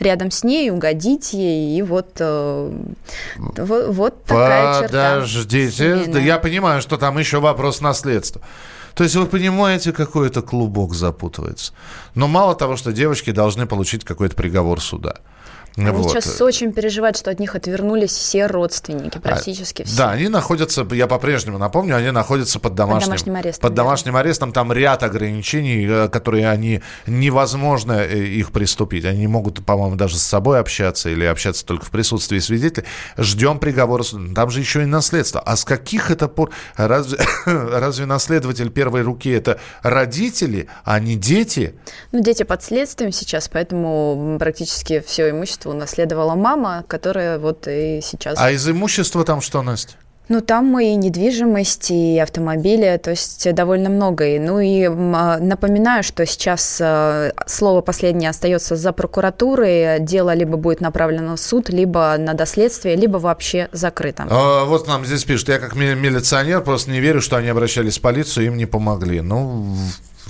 рядом 0.00 0.30
с 0.30 0.44
ней, 0.44 0.70
угодить 0.70 1.32
ей, 1.32 1.78
и 1.78 1.82
вот, 1.82 2.16
э, 2.18 2.72
вот, 3.36 3.86
вот 3.88 4.24
такая 4.24 4.82
черта. 4.82 5.14
Подождите, 5.14 6.04
я 6.24 6.38
понимаю, 6.38 6.80
что 6.80 6.96
там 6.96 7.18
еще 7.18 7.40
вопрос 7.40 7.80
наследства. 7.80 8.40
То 8.94 9.04
есть 9.04 9.16
вы 9.16 9.26
понимаете, 9.26 9.92
какой 9.92 10.28
это 10.28 10.40
клубок 10.42 10.94
запутывается. 10.94 11.72
Но 12.14 12.28
мало 12.28 12.54
того, 12.54 12.76
что 12.76 12.92
девочки 12.92 13.30
должны 13.32 13.66
получить 13.66 14.04
какой-то 14.04 14.36
приговор 14.36 14.80
суда– 14.80 15.16
они 15.76 15.90
вот. 15.90 16.10
сейчас 16.10 16.40
очень 16.40 16.72
переживают, 16.72 17.16
что 17.16 17.30
от 17.30 17.40
них 17.40 17.56
отвернулись 17.56 18.12
все 18.12 18.46
родственники, 18.46 19.18
практически 19.18 19.82
а, 19.82 19.84
все. 19.84 19.96
Да, 19.96 20.10
они 20.10 20.28
находятся, 20.28 20.86
я 20.92 21.08
по-прежнему 21.08 21.58
напомню, 21.58 21.96
они 21.96 22.12
находятся 22.12 22.60
под 22.60 22.74
домашним, 22.74 23.00
под 23.00 23.08
домашним 23.08 23.36
арестом. 23.36 23.62
Под 23.62 23.74
домашним 23.74 24.16
арестом 24.16 24.52
там 24.52 24.72
ряд 24.72 25.02
ограничений, 25.02 25.86
э, 25.88 26.08
которые 26.08 26.48
они 26.48 26.80
невозможно 27.06 28.04
э, 28.04 28.24
их 28.24 28.52
приступить. 28.52 29.04
Они 29.04 29.20
не 29.20 29.26
могут, 29.26 29.64
по-моему, 29.64 29.96
даже 29.96 30.16
с 30.16 30.22
собой 30.22 30.60
общаться 30.60 31.08
или 31.08 31.24
общаться 31.24 31.66
только 31.66 31.84
в 31.86 31.90
присутствии 31.90 32.38
свидетелей. 32.38 32.86
Ждем 33.18 33.58
приговора 33.58 34.04
Там 34.34 34.50
же 34.50 34.60
еще 34.60 34.82
и 34.82 34.86
наследство. 34.86 35.40
А 35.40 35.56
с 35.56 35.64
каких 35.64 36.10
это 36.10 36.28
пор... 36.28 36.50
Разве, 36.76 37.18
разве 37.46 38.06
наследователь 38.06 38.70
первой 38.70 39.02
руки 39.02 39.30
это 39.30 39.58
родители, 39.82 40.68
а 40.84 41.00
не 41.00 41.16
дети? 41.16 41.74
Ну, 42.12 42.22
дети 42.22 42.44
под 42.44 42.62
следствием 42.62 43.10
сейчас, 43.10 43.48
поэтому 43.48 44.36
практически 44.38 45.02
все 45.04 45.30
имущество 45.30 45.63
имущество 45.64 45.70
унаследовала 45.70 46.34
мама, 46.34 46.84
которая 46.86 47.38
вот 47.38 47.66
и 47.68 48.00
сейчас... 48.02 48.38
А 48.38 48.50
из 48.50 48.68
имущества 48.68 49.24
там 49.24 49.40
что, 49.40 49.62
Настя? 49.62 49.94
Ну, 50.30 50.40
там 50.40 50.78
и 50.80 50.94
недвижимость, 50.94 51.90
и 51.90 52.18
автомобили, 52.18 52.98
то 53.02 53.10
есть 53.10 53.54
довольно 53.54 53.90
много. 53.90 54.24
И, 54.24 54.38
ну 54.38 54.58
и 54.58 54.84
а, 54.86 55.38
напоминаю, 55.38 56.02
что 56.02 56.24
сейчас 56.24 56.78
а, 56.80 57.32
слово 57.46 57.82
последнее 57.82 58.30
остается 58.30 58.74
за 58.74 58.92
прокуратурой. 58.92 60.00
Дело 60.00 60.34
либо 60.34 60.56
будет 60.56 60.80
направлено 60.80 61.36
в 61.36 61.40
суд, 61.40 61.68
либо 61.68 62.16
на 62.18 62.32
доследствие, 62.32 62.96
либо 62.96 63.18
вообще 63.18 63.68
закрыто. 63.72 64.26
А, 64.30 64.64
вот 64.64 64.88
нам 64.88 65.04
здесь 65.04 65.24
пишут, 65.24 65.50
я 65.50 65.58
как 65.58 65.74
милиционер 65.74 66.62
просто 66.62 66.90
не 66.90 67.00
верю, 67.00 67.20
что 67.20 67.36
они 67.36 67.48
обращались 67.48 67.98
в 67.98 68.00
полицию, 68.00 68.46
им 68.46 68.56
не 68.56 68.64
помогли. 68.66 69.20
Ну, 69.20 69.76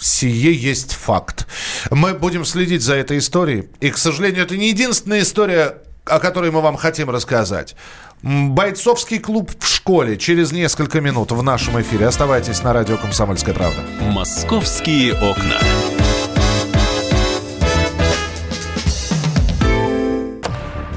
сие 0.01 0.53
есть 0.53 0.93
факт. 0.93 1.44
Мы 1.91 2.15
будем 2.15 2.45
следить 2.45 2.83
за 2.83 2.95
этой 2.95 3.19
историей. 3.19 3.69
И, 3.81 3.91
к 3.91 3.99
сожалению, 3.99 4.45
это 4.45 4.57
не 4.57 4.69
единственная 4.69 5.23
история, 5.23 5.79
о 6.05 6.19
которой 6.19 6.51
мы 6.51 6.61
вам 6.61 6.77
хотим 6.77 7.11
рассказать. 7.11 7.77
Бойцовский 8.23 9.19
клуб 9.19 9.51
в 9.59 9.69
школе 9.69 10.17
через 10.17 10.53
несколько 10.53 11.01
минут 11.01 11.33
в 11.33 11.43
нашем 11.43 11.81
эфире. 11.81 12.07
Оставайтесь 12.07 12.63
на 12.63 12.73
радио 12.73 12.97
«Комсомольская 12.97 13.55
правда». 13.55 13.83
«Московские 14.01 15.15
окна». 15.15 15.61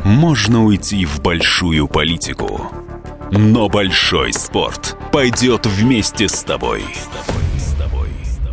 Можно 0.06 0.64
уйти 0.64 1.06
в 1.06 1.20
большую 1.20 1.90
политику, 1.90 2.72
но 3.30 3.68
большой 3.68 4.32
спорт 4.32 4.96
пойдет 5.12 5.66
вместе 5.66 6.30
с 6.30 6.44
тобой. 6.44 6.86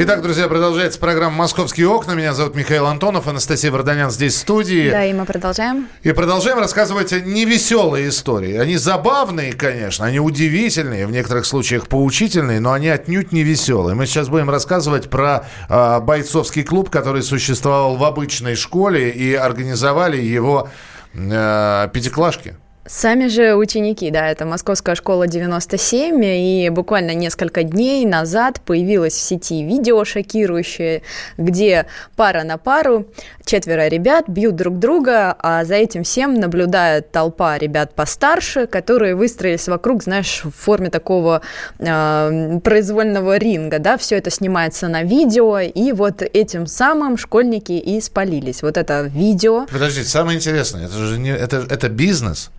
Итак, 0.00 0.22
друзья, 0.22 0.46
продолжается 0.46 1.00
программа 1.00 1.34
«Московские 1.38 1.88
окна». 1.88 2.12
Меня 2.12 2.32
зовут 2.32 2.54
Михаил 2.54 2.86
Антонов, 2.86 3.26
Анастасия 3.26 3.72
Варданян 3.72 4.12
здесь 4.12 4.34
в 4.34 4.38
студии. 4.38 4.90
Да, 4.90 5.04
и 5.04 5.12
мы 5.12 5.24
продолжаем. 5.24 5.88
И 6.04 6.12
продолжаем 6.12 6.60
рассказывать 6.60 7.10
невеселые 7.10 8.10
истории. 8.10 8.58
Они 8.58 8.76
забавные, 8.76 9.54
конечно, 9.54 10.06
они 10.06 10.20
удивительные, 10.20 11.04
в 11.04 11.10
некоторых 11.10 11.46
случаях 11.46 11.88
поучительные, 11.88 12.60
но 12.60 12.74
они 12.74 12.88
отнюдь 12.88 13.32
не 13.32 13.42
веселые. 13.42 13.96
Мы 13.96 14.06
сейчас 14.06 14.28
будем 14.28 14.48
рассказывать 14.50 15.10
про 15.10 15.46
э, 15.68 15.98
бойцовский 15.98 16.62
клуб, 16.62 16.90
который 16.90 17.24
существовал 17.24 17.96
в 17.96 18.04
обычной 18.04 18.54
школе, 18.54 19.10
и 19.10 19.34
организовали 19.34 20.22
его 20.22 20.68
э, 21.12 21.88
пятиклашки. 21.92 22.54
Сами 22.88 23.26
же 23.26 23.54
ученики, 23.54 24.10
да, 24.10 24.30
это 24.30 24.46
Московская 24.46 24.94
школа 24.94 25.26
97, 25.26 26.24
и 26.24 26.70
буквально 26.70 27.14
несколько 27.14 27.62
дней 27.62 28.06
назад 28.06 28.62
появилось 28.62 29.12
в 29.12 29.20
сети 29.20 29.62
видео 29.62 30.06
шокирующее, 30.06 31.02
где 31.36 31.84
пара 32.16 32.44
на 32.44 32.56
пару, 32.56 33.06
четверо 33.44 33.88
ребят 33.88 34.24
бьют 34.26 34.56
друг 34.56 34.78
друга, 34.78 35.36
а 35.38 35.66
за 35.66 35.74
этим 35.74 36.02
всем 36.02 36.32
наблюдает 36.32 37.12
толпа 37.12 37.58
ребят 37.58 37.94
постарше, 37.94 38.66
которые 38.66 39.14
выстроились 39.14 39.68
вокруг, 39.68 40.02
знаешь, 40.02 40.40
в 40.44 40.50
форме 40.50 40.88
такого 40.88 41.42
э, 41.78 42.58
произвольного 42.64 43.36
ринга, 43.36 43.80
да, 43.80 43.98
все 43.98 44.16
это 44.16 44.30
снимается 44.30 44.88
на 44.88 45.02
видео, 45.02 45.58
и 45.58 45.92
вот 45.92 46.22
этим 46.22 46.66
самым 46.66 47.18
школьники 47.18 47.72
и 47.72 48.00
спалились. 48.00 48.62
Вот 48.62 48.78
это 48.78 49.02
видео. 49.02 49.66
Подождите, 49.70 50.08
самое 50.08 50.38
интересное, 50.38 50.86
это 50.86 50.94
же 50.94 51.18
не, 51.18 51.36
это, 51.36 51.66
это 51.68 51.90
бизнес. 51.90 52.50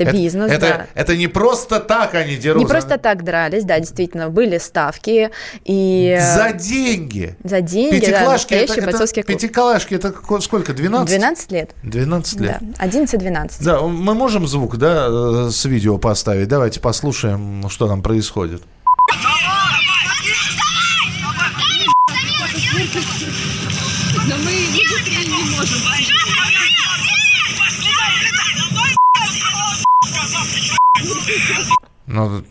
Это, 0.00 0.12
бизнес, 0.12 0.50
это, 0.50 0.60
да. 0.60 0.86
Это 0.94 1.16
не 1.16 1.28
просто 1.28 1.80
так 1.80 2.14
они 2.14 2.36
дерутся. 2.36 2.64
Не 2.64 2.70
просто 2.70 2.98
так 2.98 3.24
дрались, 3.24 3.64
да, 3.64 3.78
действительно, 3.78 4.28
были 4.28 4.58
ставки. 4.58 5.30
И... 5.64 6.18
За 6.20 6.52
деньги. 6.52 7.36
За 7.44 7.60
деньги, 7.60 8.00
Пятиклашки, 8.00 8.50
да, 8.54 8.60
это, 8.60 8.72
это, 8.74 8.98
клуб. 8.98 9.26
Пятиклашки, 9.26 9.94
это 9.94 10.14
сколько, 10.40 10.72
12? 10.72 11.08
12 11.08 11.52
лет. 11.52 11.70
12 11.82 12.40
лет. 12.40 12.58
Да, 12.60 12.84
11-12. 12.84 13.50
Да, 13.60 13.80
мы 13.82 14.14
можем 14.14 14.46
звук, 14.46 14.76
да, 14.76 15.06
э, 15.08 15.50
с 15.50 15.64
видео 15.64 15.98
поставить? 15.98 16.48
Давайте 16.48 16.80
послушаем, 16.80 17.68
что 17.68 17.88
там 17.88 18.02
происходит. 18.02 18.62
Но 24.26 24.36
мы 24.38 24.52
не 24.52 24.84
можем. 25.56 26.83
Ну, 32.14 32.44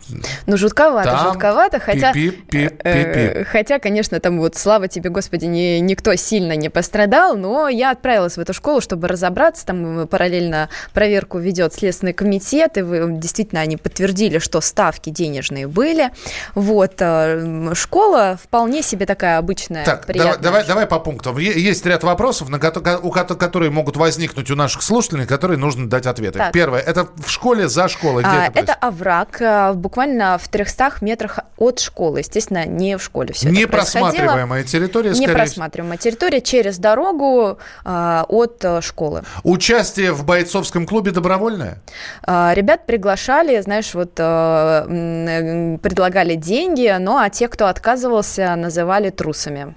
ну 0.46 0.56
жутковато, 0.58 1.10
там 1.10 1.32
жутковато, 1.32 1.80
хотя, 1.80 2.12
пип, 2.12 2.48
пип, 2.50 2.70
пип, 2.70 2.82
э, 2.84 3.44
хотя, 3.44 3.78
конечно, 3.78 4.20
там 4.20 4.38
вот, 4.38 4.56
слава 4.56 4.88
тебе, 4.88 5.08
Господи, 5.08 5.46
не, 5.46 5.80
никто 5.80 6.14
сильно 6.16 6.54
не 6.54 6.68
пострадал, 6.68 7.34
но 7.36 7.68
я 7.68 7.90
отправилась 7.90 8.36
в 8.36 8.40
эту 8.40 8.52
школу, 8.52 8.82
чтобы 8.82 9.08
разобраться, 9.08 9.64
там 9.64 10.06
параллельно 10.06 10.68
проверку 10.92 11.38
ведет 11.38 11.72
Следственный 11.72 12.12
комитет, 12.12 12.76
и 12.76 12.82
вы, 12.82 13.06
действительно 13.12 13.62
они 13.62 13.78
подтвердили, 13.78 14.38
что 14.38 14.60
ставки 14.60 15.08
денежные 15.08 15.66
были, 15.66 16.10
вот, 16.54 16.96
э, 17.00 17.72
школа 17.74 18.38
вполне 18.42 18.82
себе 18.82 19.06
такая 19.06 19.38
обычная, 19.38 19.86
Так, 19.86 20.04
давай, 20.06 20.38
давай, 20.38 20.66
давай 20.66 20.86
по 20.86 20.98
пунктам. 20.98 21.38
Есть 21.38 21.86
ряд 21.86 22.04
вопросов, 22.04 22.50
на 22.50 22.58
у 23.02 23.10
которые 23.10 23.70
могут 23.70 23.96
возникнуть 23.96 24.50
у 24.50 24.56
наших 24.56 24.82
слушателей, 24.82 25.26
которые 25.26 25.56
нужно 25.58 25.88
дать 25.88 26.06
ответы. 26.06 26.38
Так. 26.38 26.52
Первое, 26.52 26.80
это 26.80 27.08
в 27.16 27.30
школе, 27.30 27.68
за 27.68 27.88
школой, 27.88 28.22
где 28.22 28.30
а, 28.30 28.46
это 28.46 28.60
Это 28.60 28.74
овраг, 28.74 29.40
э, 29.54 29.72
буквально 29.74 30.38
в 30.38 30.48
300 30.48 30.92
метрах 31.00 31.40
от 31.56 31.80
школы. 31.80 32.20
Естественно, 32.20 32.66
не 32.66 32.96
в 32.98 33.02
школе 33.02 33.32
все 33.32 33.50
Не 33.50 33.66
просматриваемая 33.66 34.64
территория, 34.64 35.10
Не 35.10 35.28
просматриваемая 35.28 35.98
территория 35.98 36.40
через 36.40 36.78
дорогу 36.78 37.58
э, 37.84 38.22
от 38.28 38.64
э, 38.64 38.80
школы. 38.80 39.22
Участие 39.42 40.12
в 40.12 40.24
бойцовском 40.24 40.86
клубе 40.86 41.10
добровольное? 41.10 41.78
Э, 42.26 42.52
ребят 42.54 42.86
приглашали, 42.86 43.60
знаешь, 43.60 43.94
вот 43.94 44.12
э, 44.18 45.78
предлагали 45.82 46.34
деньги, 46.34 46.94
но 46.98 47.18
а 47.18 47.30
те, 47.30 47.48
кто 47.48 47.66
отказывался, 47.66 48.54
называли 48.56 49.10
трусами. 49.10 49.74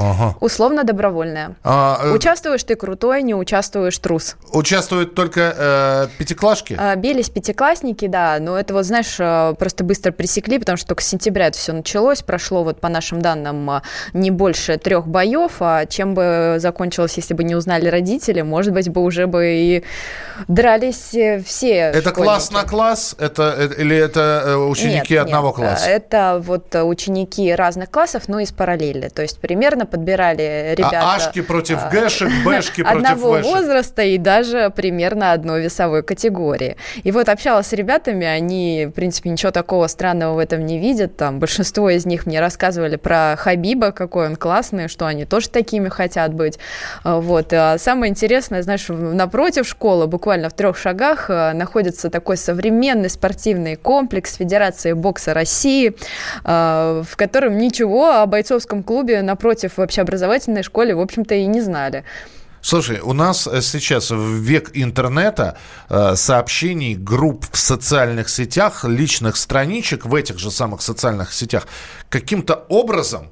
Ага. 0.00 0.36
Условно 0.40 0.84
добровольная. 0.84 1.56
А, 1.62 2.00
э, 2.02 2.12
Участвуешь 2.12 2.64
ты 2.64 2.74
крутой, 2.74 3.22
не 3.22 3.34
участвуешь 3.34 3.98
трус. 3.98 4.36
участвуют 4.52 5.14
только 5.14 5.54
э, 5.56 6.06
пятиклашки? 6.18 6.76
А, 6.78 6.96
Бились 6.96 7.28
пятиклассники, 7.30 8.06
да, 8.06 8.38
но 8.40 8.58
это 8.58 8.72
вот, 8.74 8.84
знаешь, 8.84 9.16
э, 9.18 9.54
просто 9.58 9.84
быстро 9.84 10.12
пресекли, 10.12 10.58
потому 10.58 10.76
что 10.76 10.88
только 10.88 11.02
с 11.02 11.06
сентября 11.06 11.48
это 11.48 11.58
все 11.58 11.72
началось, 11.72 12.22
прошло 12.22 12.64
вот 12.64 12.80
по 12.80 12.88
нашим 12.88 13.20
данным 13.20 13.68
а, 13.70 13.82
не 14.12 14.30
больше 14.30 14.78
трех 14.78 15.06
боев, 15.06 15.56
а 15.60 15.86
чем 15.86 16.14
бы 16.14 16.56
закончилось, 16.58 17.14
если 17.16 17.34
бы 17.34 17.44
не 17.44 17.54
узнали 17.54 17.88
родители, 17.88 18.42
может 18.42 18.72
быть, 18.72 18.88
бы 18.88 19.02
уже 19.02 19.26
бы 19.26 19.46
и 19.46 19.84
дрались 20.48 21.14
э, 21.14 21.42
все 21.44 21.74
Это 21.74 22.12
класс 22.12 22.46
школьники. 22.46 22.64
на 22.64 22.70
класс? 22.70 23.16
Это, 23.18 23.54
э, 23.58 23.80
или 23.82 23.96
это 23.96 24.42
э, 24.46 24.56
ученики 24.56 25.14
Нет, 25.14 25.22
одного 25.22 25.48
нет, 25.48 25.56
класса? 25.56 25.86
Это 25.88 26.40
вот 26.44 26.74
э, 26.74 26.82
ученики 26.82 27.52
разных 27.54 27.90
классов, 27.90 28.24
но 28.28 28.40
из 28.40 28.52
параллели. 28.52 29.08
То 29.08 29.22
есть 29.22 29.38
примерно 29.40 29.86
подбирали 29.90 30.74
ребята... 30.76 31.00
а 31.02 31.16
Ашки 31.16 31.42
против 31.42 31.78
а, 31.82 31.90
Гэшек, 31.90 32.28
Бэшки 32.44 32.82
против 32.82 32.96
одного 32.96 33.30
Вэшек. 33.32 33.46
возраста 33.46 34.02
и 34.02 34.18
даже 34.18 34.72
примерно 34.74 35.32
одной 35.32 35.62
весовой 35.62 36.02
категории. 36.02 36.76
И 37.02 37.10
вот 37.12 37.28
общалась 37.28 37.66
с 37.66 37.72
ребятами, 37.72 38.26
они, 38.26 38.86
в 38.86 38.92
принципе, 38.92 39.30
ничего 39.30 39.50
такого 39.52 39.86
странного 39.86 40.34
в 40.34 40.38
этом 40.38 40.64
не 40.64 40.78
видят. 40.78 41.16
Там 41.16 41.38
большинство 41.38 41.90
из 41.90 42.06
них 42.06 42.26
мне 42.26 42.40
рассказывали 42.40 42.96
про 42.96 43.34
Хабиба, 43.36 43.92
какой 43.92 44.26
он 44.26 44.36
классный, 44.36 44.88
что 44.88 45.06
они 45.06 45.24
тоже 45.24 45.50
такими 45.50 45.88
хотят 45.88 46.32
быть. 46.32 46.58
А, 47.04 47.20
Вот. 47.20 47.52
А 47.52 47.76
самое 47.78 48.10
интересное, 48.10 48.62
знаешь, 48.62 48.86
напротив 48.88 49.66
школы, 49.66 50.06
буквально 50.06 50.48
в 50.48 50.52
трех 50.52 50.76
шагах, 50.76 51.26
а, 51.28 51.52
находится 51.52 52.10
такой 52.10 52.36
современный 52.36 53.10
спортивный 53.10 53.76
комплекс 53.76 54.36
Федерации 54.36 54.92
бокса 54.92 55.34
России, 55.34 55.96
а, 56.44 57.02
в 57.02 57.16
котором 57.16 57.58
ничего 57.58 58.12
о 58.20 58.26
бойцовском 58.26 58.82
клубе 58.82 59.22
напротив 59.22 59.78
в 59.80 59.82
общеобразовательной 59.82 60.62
школе, 60.62 60.94
в 60.94 61.00
общем-то, 61.00 61.34
и 61.34 61.46
не 61.46 61.60
знали. 61.60 62.04
Слушай, 62.62 63.00
у 63.00 63.12
нас 63.12 63.46
э, 63.46 63.62
сейчас 63.62 64.10
в 64.10 64.34
век 64.34 64.70
интернета 64.74 65.56
э, 65.88 66.14
сообщений, 66.14 66.94
групп 66.94 67.46
в 67.50 67.56
социальных 67.56 68.28
сетях, 68.28 68.84
личных 68.84 69.36
страничек 69.36 70.04
в 70.04 70.14
этих 70.14 70.38
же 70.38 70.50
самых 70.50 70.82
социальных 70.82 71.32
сетях 71.32 71.66
каким-то 72.10 72.66
образом 72.68 73.30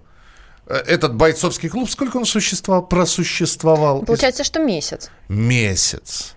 э, 0.67 0.75
этот 0.75 1.15
бойцовский 1.15 1.69
клуб, 1.69 1.91
сколько 1.91 2.17
он 2.17 2.25
существовал, 2.25 2.87
просуществовал? 2.87 4.03
Получается, 4.03 4.45
что 4.45 4.61
месяц. 4.61 5.11
месяц. 5.29 6.35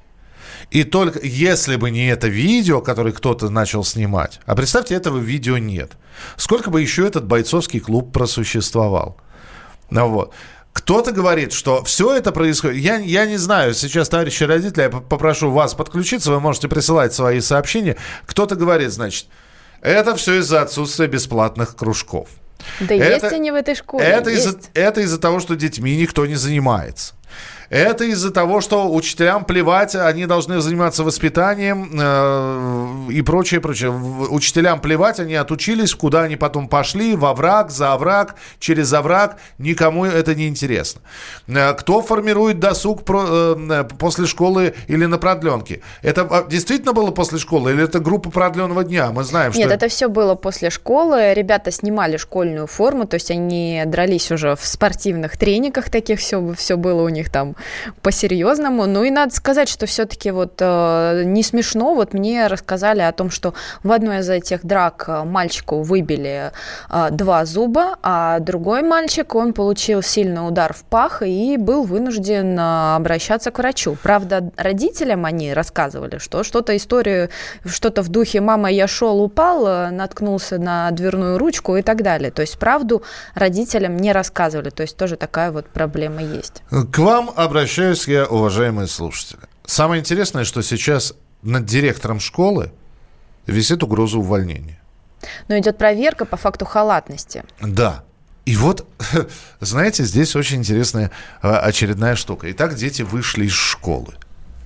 И 0.69 0.83
только 0.83 1.19
если 1.25 1.77
бы 1.77 1.91
не 1.91 2.07
это 2.07 2.27
видео, 2.27 2.81
которое 2.81 3.13
кто-то 3.13 3.49
начал 3.49 3.83
снимать, 3.83 4.39
а 4.45 4.55
представьте, 4.55 4.95
этого 4.95 5.17
видео 5.17 5.57
нет. 5.57 5.93
Сколько 6.35 6.69
бы 6.69 6.81
еще 6.81 7.07
этот 7.07 7.25
бойцовский 7.25 7.79
клуб 7.79 8.11
просуществовал? 8.13 9.17
Ну 9.91 10.07
вот. 10.07 10.33
Кто-то 10.73 11.11
говорит, 11.11 11.51
что 11.51 11.83
все 11.83 12.15
это 12.15 12.31
происходит. 12.31 12.77
Я, 12.77 12.95
я 12.97 13.25
не 13.25 13.37
знаю, 13.37 13.73
сейчас, 13.73 14.07
товарищи 14.07 14.43
родители, 14.43 14.83
я 14.83 14.89
попрошу 14.89 15.51
вас 15.51 15.73
подключиться, 15.73 16.31
вы 16.31 16.39
можете 16.39 16.69
присылать 16.69 17.13
свои 17.13 17.41
сообщения. 17.41 17.97
Кто-то 18.25 18.55
говорит, 18.55 18.91
значит, 18.91 19.27
это 19.81 20.15
все 20.15 20.39
из-за 20.39 20.61
отсутствия 20.61 21.07
бесплатных 21.07 21.75
кружков. 21.75 22.29
Да 22.79 22.95
Это- 22.95 23.25
есть 23.25 23.33
они 23.33 23.51
в 23.51 23.55
этой 23.55 23.75
школе. 23.75 24.05
Это 24.05 24.29
есть. 24.29 24.45
из-за, 24.45 24.59
это 24.73 25.01
из-за 25.01 25.17
того, 25.19 25.39
что 25.39 25.55
детьми 25.55 25.95
никто 25.97 26.25
не 26.25 26.35
занимается. 26.35 27.15
Это 27.71 28.03
из-за 28.03 28.31
того, 28.31 28.59
что 28.59 28.93
учителям 28.93 29.45
плевать, 29.45 29.95
они 29.95 30.25
должны 30.25 30.59
заниматься 30.59 31.05
воспитанием 31.05 31.89
э, 31.97 33.13
и 33.13 33.21
прочее, 33.21 33.61
прочее. 33.61 33.91
Учителям 33.91 34.81
плевать, 34.81 35.21
они 35.21 35.35
отучились, 35.35 35.95
куда 35.95 36.23
они 36.23 36.35
потом 36.35 36.67
пошли, 36.67 37.15
во 37.15 37.33
враг, 37.33 37.71
за 37.71 37.93
овраг, 37.93 38.35
через 38.59 38.91
овраг, 38.91 39.37
никому 39.57 40.03
это 40.03 40.35
не 40.35 40.49
интересно. 40.49 40.99
Э, 41.47 41.73
Кто 41.73 42.01
формирует 42.01 42.59
досуг 42.59 43.05
про- 43.05 43.55
э, 43.55 43.83
после 43.97 44.25
школы 44.25 44.73
или 44.89 45.05
на 45.05 45.17
продленке? 45.17 45.79
Это 46.01 46.27
а, 46.29 46.43
действительно 46.43 46.91
было 46.91 47.11
после 47.11 47.39
школы 47.39 47.71
или 47.71 47.85
это 47.85 47.99
группа 47.99 48.29
продленного 48.31 48.83
дня? 48.83 49.11
Мы 49.11 49.23
знаем, 49.23 49.53
что... 49.53 49.61
Нет, 49.61 49.71
это 49.71 49.87
все 49.87 50.09
было 50.09 50.35
после 50.35 50.71
школы. 50.71 51.33
Ребята 51.33 51.71
снимали 51.71 52.17
школьную 52.17 52.67
форму, 52.67 53.07
то 53.07 53.15
есть 53.15 53.31
они 53.31 53.81
дрались 53.85 54.29
уже 54.29 54.57
в 54.57 54.65
спортивных 54.65 55.37
трениках 55.37 55.89
таких, 55.89 56.19
все, 56.19 56.53
все 56.57 56.75
было 56.75 57.03
у 57.03 57.09
них 57.09 57.29
там 57.29 57.55
по-серьезному. 58.01 58.85
Ну 58.85 59.03
и 59.03 59.11
надо 59.11 59.33
сказать, 59.33 59.69
что 59.69 59.85
все-таки 59.85 60.31
вот 60.31 60.53
э, 60.59 61.23
не 61.25 61.43
смешно. 61.43 61.93
Вот 61.95 62.13
мне 62.13 62.47
рассказали 62.47 63.01
о 63.01 63.11
том, 63.11 63.29
что 63.29 63.53
в 63.83 63.91
одной 63.91 64.19
из 64.19 64.29
этих 64.29 64.65
драк 64.65 65.05
э, 65.07 65.23
мальчику 65.23 65.81
выбили 65.81 66.51
э, 66.89 67.07
два 67.11 67.45
зуба, 67.45 67.97
а 68.01 68.39
другой 68.39 68.81
мальчик, 68.83 69.35
он 69.35 69.53
получил 69.53 70.01
сильный 70.01 70.47
удар 70.47 70.73
в 70.73 70.83
пах 70.83 71.21
и 71.21 71.57
был 71.57 71.83
вынужден 71.83 72.57
э, 72.57 72.95
обращаться 72.95 73.51
к 73.51 73.57
врачу. 73.57 73.97
Правда, 74.01 74.51
родителям 74.57 75.25
они 75.25 75.53
рассказывали, 75.53 76.17
что 76.17 76.43
что-то 76.43 76.75
историю, 76.75 77.29
что-то 77.65 78.01
в 78.01 78.09
духе 78.09 78.41
«мама, 78.41 78.69
я 78.71 78.87
шел, 78.87 79.21
упал, 79.21 79.67
э, 79.67 79.89
наткнулся 79.91 80.57
на 80.57 80.91
дверную 80.91 81.37
ручку» 81.37 81.77
и 81.77 81.81
так 81.81 82.01
далее. 82.03 82.31
То 82.31 82.41
есть 82.41 82.57
правду 82.57 83.03
родителям 83.35 83.97
не 83.97 84.11
рассказывали. 84.11 84.69
То 84.69 84.81
есть 84.83 84.97
тоже 84.97 85.15
такая 85.15 85.51
вот 85.51 85.67
проблема 85.67 86.21
есть. 86.21 86.63
К 86.69 86.99
вам 86.99 87.31
обращаюсь 87.51 88.07
я, 88.07 88.25
уважаемые 88.27 88.87
слушатели. 88.87 89.41
Самое 89.65 89.99
интересное, 89.99 90.45
что 90.45 90.61
сейчас 90.61 91.13
над 91.41 91.65
директором 91.65 92.21
школы 92.21 92.71
висит 93.45 93.83
угроза 93.83 94.19
увольнения. 94.19 94.81
Но 95.49 95.59
идет 95.59 95.77
проверка 95.77 96.23
по 96.23 96.37
факту 96.37 96.63
халатности. 96.63 97.43
Да. 97.59 98.05
И 98.45 98.55
вот, 98.55 98.87
знаете, 99.59 100.05
здесь 100.05 100.33
очень 100.37 100.59
интересная 100.59 101.11
э, 101.43 101.49
очередная 101.49 102.15
штука. 102.15 102.49
Итак, 102.51 102.75
дети 102.75 103.01
вышли 103.01 103.47
из 103.47 103.53
школы. 103.53 104.13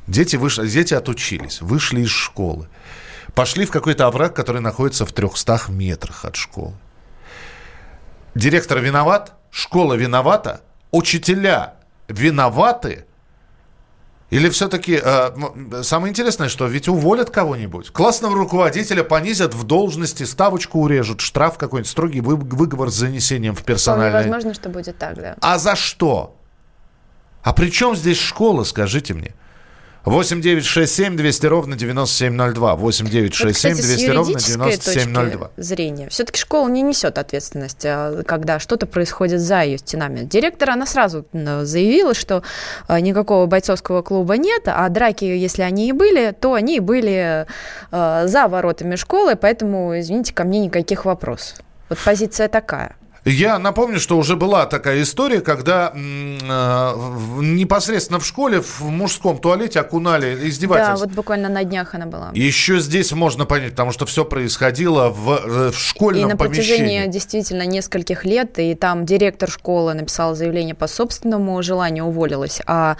Дети, 0.05 0.35
вышли, 0.35 0.67
дети 0.67 0.93
отучились, 0.93 1.61
вышли 1.61 2.01
из 2.01 2.11
школы. 2.11 2.67
Пошли 3.33 3.65
в 3.65 3.71
какой-то 3.71 4.05
овраг, 4.05 4.35
который 4.35 4.61
находится 4.61 5.07
в 5.07 5.11
300 5.11 5.69
метрах 5.69 6.23
от 6.23 6.35
школы. 6.35 6.75
Директор 8.35 8.79
виноват, 8.79 9.33
школа 9.49 9.95
виновата, 9.95 10.61
учителя 10.91 11.73
виноваты. 12.07 13.05
Или 14.31 14.49
все-таки 14.49 14.99
э, 15.01 15.81
самое 15.83 16.09
интересное, 16.11 16.49
что 16.49 16.65
ведь 16.65 16.87
уволят 16.87 17.29
кого-нибудь. 17.29 17.91
Классного 17.91 18.35
руководителя 18.35 19.03
понизят 19.03 19.53
в 19.53 19.63
должности, 19.63 20.23
ставочку 20.23 20.79
урежут, 20.79 21.21
штраф 21.21 21.57
какой-нибудь, 21.57 21.89
строгий 21.89 22.21
вы- 22.21 22.35
выговор 22.35 22.89
с 22.89 22.95
занесением 22.95 23.55
в 23.55 23.63
персональное. 23.63 24.23
возможно, 24.23 24.53
что 24.53 24.69
будет 24.69 24.97
так, 24.97 25.15
да. 25.15 25.35
А 25.41 25.59
за 25.59 25.75
что? 25.75 26.35
А 27.43 27.53
при 27.53 27.69
чем 27.69 27.95
здесь 27.95 28.17
школа, 28.17 28.63
скажите 28.63 29.13
мне? 29.13 29.35
8 30.05 30.39
9 30.39 30.63
6 30.65 30.93
7 30.93 31.17
200 31.17 31.45
ровно 31.47 31.75
9702. 31.75 32.75
8 32.75 33.07
9 33.07 33.23
Вот, 33.23 33.33
6 33.33 33.59
7 33.59 33.73
кстати, 33.73 33.85
с 33.85 33.87
200 33.87 34.09
ровно 34.11 34.29
юридической 34.29 34.53
9702. 34.53 35.47
точки 35.47 35.61
зрения, 35.61 36.09
все-таки 36.09 36.39
школа 36.39 36.69
не 36.69 36.83
несет 36.83 37.17
ответственности, 37.17 37.87
а, 37.87 38.23
когда 38.23 38.59
что-то 38.59 38.85
происходит 38.85 39.41
за 39.41 39.61
ее 39.61 39.79
стенами. 39.79 40.23
Директор, 40.23 40.69
она 40.69 40.85
сразу 40.85 41.25
заявила, 41.33 42.13
что 42.13 42.43
а, 42.87 43.01
никакого 43.01 43.47
бойцовского 43.47 44.03
клуба 44.03 44.37
нет, 44.37 44.63
а 44.67 44.87
драки, 44.89 45.25
если 45.25 45.63
они 45.63 45.89
и 45.89 45.91
были, 45.91 46.31
то 46.39 46.53
они 46.53 46.79
были 46.79 47.47
а, 47.91 48.27
за 48.27 48.47
воротами 48.47 48.95
школы, 48.95 49.35
поэтому, 49.35 49.99
извините, 49.99 50.33
ко 50.33 50.43
мне 50.43 50.59
никаких 50.59 51.05
вопросов. 51.05 51.59
Вот 51.89 51.97
позиция 51.99 52.47
такая. 52.47 52.95
Я 53.25 53.57
напомню, 53.57 53.99
что 53.99 54.19
уже 54.19 54.35
была 54.35 54.67
такая 54.67 55.01
история, 55.01 55.41
когда 55.41 55.91
э, 55.95 55.97
непосредственно 57.41 58.19
в 58.19 58.25
школе 58.25 58.61
в 58.61 58.81
мужском 58.81 59.39
туалете 59.39 59.79
окунали 59.79 60.35
Да, 60.35 60.47
издевательство. 60.47 61.07
вот 61.07 61.15
буквально 61.15 61.49
на 61.49 61.63
днях 61.63 61.95
она 61.95 62.05
была. 62.05 62.29
Еще 62.35 62.79
здесь 62.79 63.11
можно 63.13 63.45
понять, 63.45 63.71
потому 63.71 63.91
что 63.91 64.05
все 64.05 64.25
происходило 64.25 65.09
в, 65.09 65.31
э, 65.43 65.71
в 65.71 65.79
школьном 65.79 66.29
И 66.29 66.31
на 66.33 66.37
протяжении 66.37 67.07
действительно 67.07 67.65
нескольких 67.65 68.25
лет, 68.25 68.59
и 68.59 68.75
там 68.75 69.07
директор 69.07 69.49
школы 69.49 69.95
написал 69.95 70.35
заявление 70.35 70.75
по 70.75 70.85
собственному 70.85 71.59
желанию, 71.63 72.05
уволилась, 72.05 72.61
а 72.67 72.95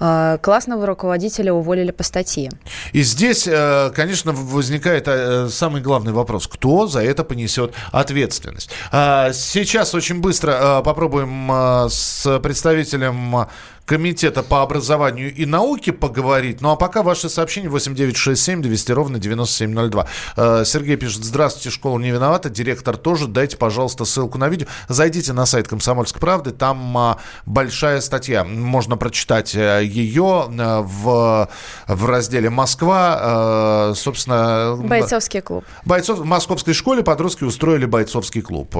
э, 0.00 0.38
классного 0.42 0.86
руководителя 0.86 1.52
уволили 1.52 1.92
по 1.92 2.02
статье. 2.02 2.50
И 2.92 3.02
здесь, 3.02 3.46
э, 3.46 3.92
конечно, 3.94 4.32
возникает 4.32 5.04
э, 5.06 5.48
самый 5.50 5.82
главный 5.82 6.12
вопрос. 6.12 6.48
Кто 6.48 6.88
за 6.88 7.04
это 7.04 7.22
понесет 7.22 7.74
ответственность? 7.92 8.70
А, 8.90 9.30
Сейчас 9.32 9.67
очень 9.94 10.20
быстро 10.20 10.52
э, 10.52 10.82
попробуем 10.82 11.50
э, 11.52 11.88
с 11.90 12.38
представителем 12.40 13.46
комитета 13.88 14.42
по 14.42 14.60
образованию 14.62 15.34
и 15.34 15.46
науке 15.46 15.92
поговорить. 15.92 16.60
Ну 16.60 16.70
а 16.70 16.76
пока 16.76 17.02
ваши 17.02 17.30
сообщения 17.30 17.70
8967 17.70 18.60
200 18.60 18.92
ровно 18.92 19.18
9702. 19.18 20.06
Э, 20.36 20.62
Сергей 20.66 20.96
пишет, 20.96 21.24
здравствуйте, 21.24 21.70
школа 21.70 21.98
не 21.98 22.10
виновата, 22.10 22.50
директор 22.50 22.98
тоже, 22.98 23.26
дайте, 23.26 23.56
пожалуйста, 23.56 24.04
ссылку 24.04 24.36
на 24.36 24.48
видео. 24.48 24.66
Зайдите 24.88 25.32
на 25.32 25.46
сайт 25.46 25.68
Комсомольской 25.68 26.20
правды, 26.20 26.50
там 26.50 26.98
а, 26.98 27.18
большая 27.46 28.02
статья, 28.02 28.44
можно 28.44 28.98
прочитать 28.98 29.54
э, 29.54 29.82
ее 29.82 30.48
э, 30.50 30.80
в, 30.82 31.48
в 31.86 32.06
разделе 32.06 32.50
«Москва», 32.50 33.94
собственно... 33.94 34.76
Бойцовский 34.76 35.40
клуб. 35.40 35.64
Бойцов, 35.86 36.18
в 36.18 36.24
московской 36.24 36.74
школе 36.74 37.02
подростки 37.02 37.44
устроили 37.44 37.86
бойцовский 37.86 38.42
клуб. 38.42 38.72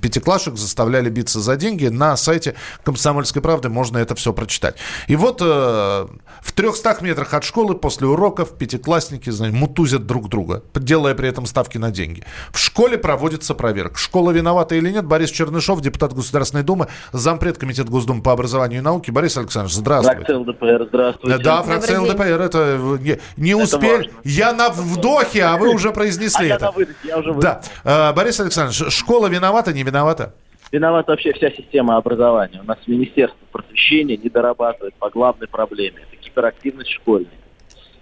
Пятиклашек 0.00 0.56
заставляли 0.56 1.10
биться 1.10 1.40
за 1.40 1.56
деньги. 1.56 1.88
На 1.88 2.16
сайте 2.16 2.54
«Комсомольской 2.82 3.42
правды» 3.42 3.68
можно 3.68 4.05
это 4.06 4.14
все 4.14 4.32
прочитать. 4.32 4.76
И 5.08 5.16
вот 5.16 5.42
э, 5.42 5.44
в 5.44 6.52
300 6.52 6.98
метрах 7.00 7.34
от 7.34 7.44
школы 7.44 7.74
после 7.74 8.06
уроков 8.06 8.56
пятиклассники 8.56 9.30
знаете, 9.30 9.56
мутузят 9.56 10.06
друг 10.06 10.28
друга, 10.28 10.62
делая 10.74 11.14
при 11.14 11.28
этом 11.28 11.46
ставки 11.46 11.76
на 11.76 11.90
деньги. 11.90 12.22
В 12.52 12.58
школе 12.58 12.98
проводится 12.98 13.54
проверка. 13.54 13.98
Школа 13.98 14.30
виновата 14.30 14.74
или 14.76 14.90
нет? 14.90 15.04
Борис 15.04 15.30
Чернышов, 15.30 15.80
депутат 15.80 16.14
Государственной 16.14 16.62
Думы, 16.62 16.86
зампред 17.12 17.58
Комитета 17.58 17.90
Госдумы 17.90 18.22
по 18.22 18.32
образованию 18.32 18.80
и 18.80 18.82
науке. 18.82 19.12
Борис 19.12 19.36
Александрович, 19.36 19.74
здравствуйте. 19.74 20.24
Фракция 20.24 20.38
ЛДПР, 20.38 20.86
здравствуйте. 20.88 21.38
Да, 21.42 21.62
фракция 21.62 22.00
ЛДПР, 22.00 22.22
это 22.22 22.78
не, 23.00 23.18
не 23.36 23.50
это 23.50 23.62
успели. 23.64 23.96
Важно. 23.96 24.12
Я 24.24 24.52
на 24.52 24.70
вдохе, 24.70 25.44
а 25.44 25.56
вы 25.56 25.74
уже 25.74 25.90
произнесли 25.92 26.50
а 26.50 26.54
это. 26.54 26.64
Я, 26.64 26.70
на 26.70 26.76
выдохе, 26.76 26.98
я 27.04 27.18
уже. 27.18 27.34
Да. 27.34 27.60
Э, 27.84 28.12
Борис 28.12 28.38
Александрович, 28.40 28.92
школа 28.92 29.26
виновата, 29.26 29.72
не 29.72 29.82
виновата? 29.82 30.34
Виновата 30.72 31.12
вообще 31.12 31.32
вся 31.32 31.50
система 31.50 31.96
образования. 31.96 32.60
У 32.60 32.64
нас 32.64 32.78
Министерство 32.86 33.38
просвещения 33.52 34.16
не 34.16 34.28
дорабатывает 34.28 34.94
по 34.94 35.10
главной 35.10 35.46
проблеме. 35.46 35.98
Это 36.02 36.22
гиперактивность 36.22 36.90
школьников. 36.90 37.38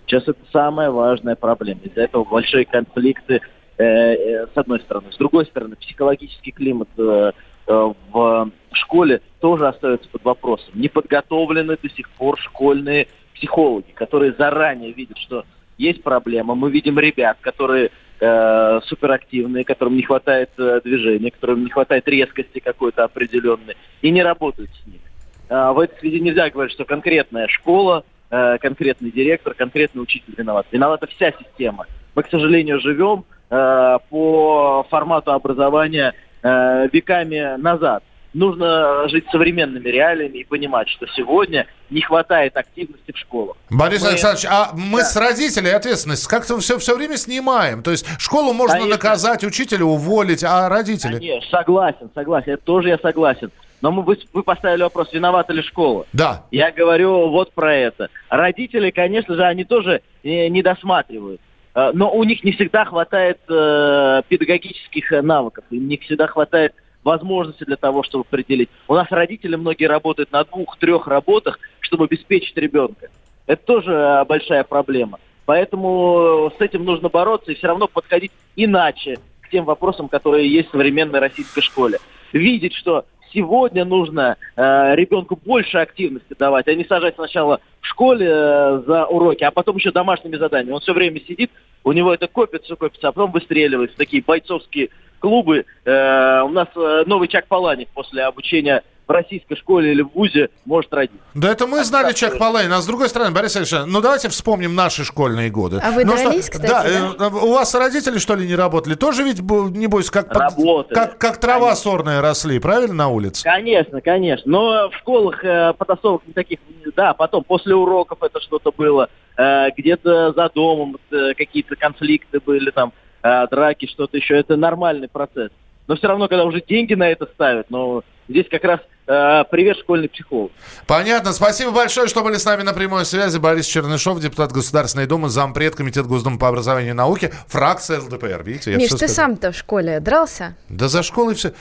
Сейчас 0.06 0.22
это 0.26 0.40
самая 0.52 0.90
важная 0.90 1.36
проблема. 1.36 1.80
Из-за 1.82 2.02
этого 2.02 2.24
большие 2.24 2.64
конфликты 2.64 3.40
э, 3.76 3.84
э, 3.84 4.46
с 4.46 4.56
одной 4.56 4.80
стороны. 4.80 5.12
С 5.12 5.16
другой 5.16 5.46
стороны, 5.46 5.76
психологический 5.76 6.52
климат 6.52 6.88
э, 6.96 7.32
э, 7.66 7.92
в 8.12 8.50
школе 8.72 9.20
тоже 9.40 9.68
остается 9.68 10.08
под 10.08 10.24
вопросом. 10.24 10.72
Не 10.74 10.88
подготовлены 10.88 11.76
до 11.80 11.90
сих 11.90 12.08
пор 12.10 12.38
школьные 12.38 13.08
психологи, 13.34 13.90
которые 13.94 14.34
заранее 14.38 14.92
видят, 14.92 15.18
что 15.18 15.44
есть 15.76 16.02
проблема. 16.02 16.54
Мы 16.54 16.70
видим 16.70 16.98
ребят, 16.98 17.38
которые 17.40 17.90
э, 18.20 18.80
суперактивные, 18.84 19.64
которым 19.64 19.96
не 19.96 20.02
хватает 20.02 20.50
э, 20.58 20.80
движения, 20.84 21.30
которым 21.30 21.64
не 21.64 21.70
хватает 21.70 22.06
резкости 22.08 22.58
какой-то 22.60 23.04
определенной, 23.04 23.76
и 24.02 24.10
не 24.10 24.22
работают 24.22 24.70
с 24.82 24.86
ними. 24.86 25.00
Э, 25.48 25.72
в 25.72 25.78
этой 25.78 25.98
связи 25.98 26.20
нельзя 26.20 26.50
говорить, 26.50 26.72
что 26.72 26.84
конкретная 26.84 27.48
школа, 27.48 28.04
э, 28.30 28.58
конкретный 28.58 29.10
директор, 29.10 29.54
конкретный 29.54 30.02
учитель 30.02 30.34
виноват. 30.36 30.66
Виновата 30.70 31.06
вся 31.06 31.32
система. 31.32 31.86
Мы, 32.14 32.22
к 32.22 32.30
сожалению, 32.30 32.80
живем 32.80 33.24
э, 33.50 33.98
по 34.08 34.86
формату 34.90 35.32
образования 35.32 36.14
э, 36.42 36.88
веками 36.92 37.56
назад 37.60 38.02
нужно 38.34 39.08
жить 39.08 39.24
современными 39.30 39.88
реалиями 39.88 40.38
и 40.38 40.44
понимать, 40.44 40.88
что 40.88 41.06
сегодня 41.16 41.66
не 41.90 42.02
хватает 42.02 42.56
активности 42.56 43.12
в 43.12 43.18
школах. 43.18 43.56
Борис 43.70 44.02
мы... 44.02 44.08
Александрович, 44.08 44.46
а 44.50 44.70
мы 44.74 44.98
да. 44.98 45.04
с 45.04 45.16
родителей 45.16 45.70
ответственность 45.70 46.26
как-то 46.26 46.58
все, 46.58 46.78
все 46.78 46.96
время 46.96 47.16
снимаем. 47.16 47.82
То 47.82 47.92
есть 47.92 48.06
школу 48.18 48.52
можно 48.52 48.76
Конечно. 48.76 48.96
наказать, 48.96 49.44
учителя 49.44 49.84
уволить, 49.84 50.44
а 50.44 50.68
родители? 50.68 51.18
Конечно, 51.18 51.50
согласен, 51.50 52.10
согласен. 52.14 52.52
Это 52.52 52.64
тоже 52.64 52.88
я 52.88 52.98
согласен. 52.98 53.50
Но 53.80 53.92
мы, 53.92 54.02
вы, 54.02 54.18
вы 54.32 54.42
поставили 54.42 54.82
вопрос, 54.82 55.12
виновата 55.12 55.52
ли 55.52 55.62
школа? 55.62 56.06
Да. 56.12 56.44
Я 56.50 56.72
говорю 56.72 57.28
вот 57.28 57.52
про 57.52 57.74
это. 57.74 58.08
Родители, 58.30 58.90
конечно 58.90 59.34
же, 59.34 59.44
они 59.44 59.64
тоже 59.64 60.00
не, 60.22 60.48
не 60.48 60.62
досматривают. 60.62 61.40
Э, 61.74 61.90
но 61.92 62.10
у 62.10 62.24
них 62.24 62.42
не 62.44 62.52
всегда 62.52 62.84
хватает 62.84 63.40
э, 63.48 64.22
педагогических 64.28 65.10
навыков, 65.22 65.64
им 65.70 65.88
не 65.88 65.98
всегда 65.98 66.26
хватает 66.26 66.74
возможности 67.04 67.64
для 67.64 67.76
того, 67.76 68.02
чтобы 68.02 68.24
определить. 68.26 68.70
У 68.88 68.94
нас 68.94 69.06
родители 69.10 69.56
многие 69.56 69.86
работают 69.86 70.32
на 70.32 70.44
двух-трех 70.44 71.06
работах, 71.06 71.58
чтобы 71.80 72.04
обеспечить 72.04 72.56
ребенка. 72.56 73.08
Это 73.46 73.62
тоже 73.64 73.92
э, 73.92 74.24
большая 74.24 74.64
проблема. 74.64 75.18
Поэтому 75.46 76.50
с 76.56 76.60
этим 76.60 76.84
нужно 76.84 77.08
бороться 77.08 77.52
и 77.52 77.54
все 77.54 77.66
равно 77.66 77.86
подходить 77.86 78.32
иначе 78.56 79.18
к 79.42 79.50
тем 79.50 79.64
вопросам, 79.64 80.08
которые 80.08 80.50
есть 80.50 80.68
в 80.68 80.72
современной 80.72 81.20
российской 81.20 81.60
школе. 81.60 81.98
Видеть, 82.32 82.74
что 82.74 83.04
сегодня 83.34 83.84
нужно 83.84 84.36
э, 84.56 84.94
ребенку 84.94 85.36
больше 85.36 85.78
активности 85.78 86.34
давать, 86.38 86.68
а 86.68 86.74
не 86.74 86.84
сажать 86.84 87.16
сначала 87.16 87.60
в 87.80 87.86
школе 87.86 88.26
э, 88.30 88.82
за 88.86 89.06
уроки, 89.06 89.44
а 89.44 89.50
потом 89.50 89.76
еще 89.76 89.90
домашними 89.90 90.36
заданиями. 90.36 90.72
Он 90.72 90.80
все 90.80 90.94
время 90.94 91.20
сидит, 91.20 91.50
у 91.82 91.92
него 91.92 92.14
это 92.14 92.28
копится, 92.28 92.76
копится, 92.76 93.08
а 93.08 93.12
потом 93.12 93.32
выстреливается. 93.32 93.96
Такие 93.98 94.22
бойцовские 94.22 94.88
клубы. 95.24 95.64
Э, 95.86 96.42
у 96.42 96.50
нас 96.50 96.68
э, 96.76 97.04
новый 97.06 97.28
Чак 97.28 97.46
Паланик 97.46 97.88
после 97.94 98.24
обучения 98.24 98.82
в 99.06 99.10
российской 99.10 99.56
школе 99.56 99.92
или 99.92 100.02
в 100.02 100.10
ВУЗе 100.14 100.50
может 100.66 100.92
родиться. 100.92 101.18
Да 101.34 101.50
это 101.50 101.66
мы 101.66 101.82
знали 101.82 102.12
Чак 102.12 102.36
Паланин, 102.36 102.72
а 102.72 102.82
с 102.82 102.86
другой 102.86 103.08
стороны, 103.08 103.30
Борис 103.30 103.56
Александрович, 103.56 103.90
ну 103.92 104.02
давайте 104.02 104.28
вспомним 104.28 104.74
наши 104.74 105.02
школьные 105.02 105.48
годы. 105.50 105.80
А 105.82 105.92
вы 105.92 106.04
ну, 106.04 106.12
дрались, 106.14 106.46
что, 106.46 106.52
кстати, 106.52 106.70
да? 106.70 106.82
да? 107.18 107.24
Э, 107.24 107.30
у 107.30 107.52
вас 107.52 107.74
родители, 107.74 108.18
что 108.18 108.34
ли, 108.34 108.46
не 108.46 108.54
работали? 108.54 108.96
Тоже 108.96 109.22
ведь, 109.22 109.40
небось, 109.40 110.10
как, 110.10 110.28
под, 110.28 110.88
как, 110.90 111.16
как 111.16 111.38
трава 111.38 111.68
конечно. 111.68 111.82
сорная 111.82 112.20
росли, 112.20 112.58
правильно, 112.58 112.94
на 112.94 113.08
улице? 113.08 113.44
Конечно, 113.44 114.02
конечно. 114.02 114.50
Но 114.50 114.90
в 114.90 114.94
школах 114.98 115.42
э, 115.42 115.72
потасовок 115.72 116.20
таких, 116.34 116.58
да, 116.94 117.14
потом, 117.14 117.44
после 117.44 117.74
уроков 117.74 118.18
это 118.22 118.40
что-то 118.42 118.72
было, 118.76 119.08
э, 119.38 119.70
где-то 119.74 120.32
за 120.32 120.50
домом 120.54 120.98
э, 121.10 121.32
какие-то 121.34 121.76
конфликты 121.76 122.40
были 122.40 122.70
там, 122.70 122.92
э, 123.24 123.46
драки, 123.50 123.86
что-то 123.86 124.16
еще. 124.16 124.38
Это 124.38 124.56
нормальный 124.56 125.08
процесс. 125.08 125.50
Но 125.86 125.96
все 125.96 126.06
равно, 126.06 126.28
когда 126.28 126.44
уже 126.44 126.62
деньги 126.66 126.94
на 126.94 127.10
это 127.10 127.26
ставят, 127.26 127.68
но 127.70 128.02
здесь 128.28 128.46
как 128.50 128.64
раз 128.64 128.80
э, 129.06 129.44
привет, 129.50 129.76
школьный 129.78 130.08
психолог. 130.08 130.52
Понятно. 130.86 131.32
Спасибо 131.32 131.72
большое, 131.72 132.08
что 132.08 132.22
были 132.22 132.36
с 132.36 132.44
нами 132.44 132.62
на 132.62 132.72
прямой 132.72 133.04
связи. 133.04 133.38
Борис 133.38 133.66
Чернышов, 133.66 134.20
депутат 134.20 134.52
Государственной 134.52 135.06
Думы, 135.06 135.28
зампред 135.28 135.74
Комитет 135.74 136.06
Госдумы 136.06 136.38
по 136.38 136.48
образованию 136.48 136.92
и 136.92 136.94
науке, 136.94 137.32
фракция 137.48 138.00
ЛДПР. 138.00 138.42
Видите, 138.44 138.72
я 138.72 138.76
Миш, 138.78 138.90
ты 138.90 139.08
сам-то 139.08 139.52
в 139.52 139.56
школе 139.56 140.00
дрался? 140.00 140.56
Да 140.68 140.88
за 140.88 141.02
школой 141.02 141.34
все... 141.34 141.52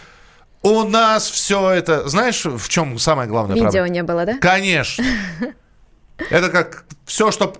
У 0.62 0.84
нас 0.84 1.30
все 1.30 1.72
это... 1.72 2.08
Знаешь, 2.08 2.46
в 2.46 2.70
чем 2.70 2.98
самое 2.98 3.28
главное? 3.28 3.56
Видео 3.56 3.72
правда? 3.72 3.90
не 3.90 4.04
было, 4.04 4.26
да? 4.26 4.38
Конечно. 4.40 5.04
Это 6.30 6.50
как 6.50 6.86
все, 7.06 7.32
что... 7.32 7.54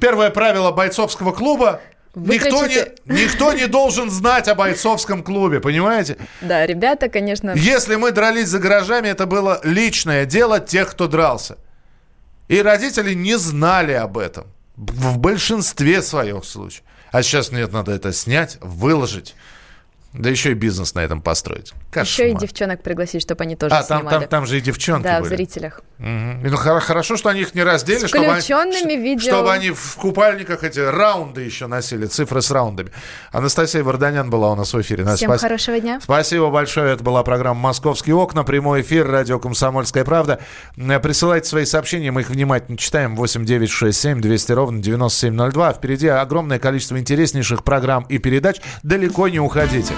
Первое 0.00 0.30
правило 0.30 0.72
бойцовского 0.72 1.30
клуба 1.30 1.80
Никто 2.14 2.66
не, 2.66 2.86
никто 3.06 3.52
не 3.52 3.66
должен 3.66 4.10
знать 4.10 4.48
о 4.48 4.54
бойцовском 4.54 5.22
клубе, 5.22 5.60
понимаете? 5.60 6.16
Да, 6.40 6.66
ребята, 6.66 7.08
конечно... 7.08 7.52
Если 7.54 7.94
мы 7.94 8.10
дрались 8.10 8.48
за 8.48 8.58
гаражами, 8.58 9.08
это 9.08 9.26
было 9.26 9.60
личное 9.62 10.24
дело 10.24 10.58
тех, 10.58 10.90
кто 10.90 11.06
дрался. 11.06 11.56
И 12.48 12.60
родители 12.62 13.14
не 13.14 13.38
знали 13.38 13.92
об 13.92 14.18
этом. 14.18 14.46
В 14.76 15.18
большинстве 15.18 16.02
своих 16.02 16.44
случаев. 16.44 16.82
А 17.12 17.22
сейчас 17.22 17.52
нет, 17.52 17.72
надо 17.72 17.92
это 17.92 18.12
снять, 18.12 18.58
выложить. 18.60 19.36
Да 20.12 20.28
еще 20.28 20.50
и 20.50 20.54
бизнес 20.54 20.94
на 20.94 21.00
этом 21.00 21.22
построить. 21.22 21.72
Кошмар. 21.90 22.04
Еще 22.04 22.30
и 22.30 22.34
девчонок 22.34 22.82
пригласить, 22.82 23.22
чтобы 23.22 23.44
они 23.44 23.54
тоже 23.54 23.76
а, 23.76 23.82
там, 23.84 24.00
снимали. 24.00 24.18
Там, 24.20 24.28
там 24.28 24.46
же 24.46 24.58
и 24.58 24.60
девчонки 24.60 25.04
Да, 25.04 25.20
были. 25.20 25.34
в 25.34 25.36
зрителях. 25.36 25.82
Угу. 26.00 26.06
Ну, 26.48 26.56
хорошо, 26.56 27.16
что 27.16 27.28
они 27.28 27.42
их 27.42 27.54
не 27.54 27.62
раздели. 27.62 27.98
С 27.98 28.08
включенными 28.08 28.40
чтобы 28.40 28.92
они, 28.92 28.96
видео. 28.96 29.32
Чтобы 29.32 29.52
они 29.52 29.70
в 29.70 29.96
купальниках 29.96 30.64
эти 30.64 30.80
раунды 30.80 31.42
еще 31.42 31.68
носили, 31.68 32.06
цифры 32.06 32.42
с 32.42 32.50
раундами. 32.50 32.90
Анастасия 33.30 33.84
Варданян 33.84 34.30
была 34.30 34.50
у 34.50 34.56
нас 34.56 34.74
в 34.74 34.80
эфире. 34.80 35.04
Всем 35.14 35.30
спас... 35.30 35.42
хорошего 35.42 35.78
дня. 35.78 36.00
Спасибо 36.02 36.50
большое. 36.50 36.94
Это 36.94 37.04
была 37.04 37.22
программа 37.22 37.60
«Московские 37.60 38.16
окна». 38.16 38.42
Прямой 38.42 38.80
эфир. 38.80 39.08
Радио 39.08 39.38
«Комсомольская 39.38 40.04
правда». 40.04 40.40
Э, 40.76 40.98
присылайте 40.98 41.48
свои 41.48 41.64
сообщения. 41.64 42.10
Мы 42.10 42.22
их 42.22 42.30
внимательно 42.30 42.76
читаем. 42.78 43.14
8 43.14 43.44
9 43.44 43.70
6 43.70 44.00
7 44.00 44.20
200 44.20 44.52
ровно 44.52 44.82
9702. 44.82 45.74
Впереди 45.74 46.08
огромное 46.08 46.58
количество 46.58 46.98
интереснейших 46.98 47.62
программ 47.62 48.06
и 48.08 48.18
передач. 48.18 48.56
Далеко 48.82 49.28
не 49.28 49.38
уходите. 49.38 49.94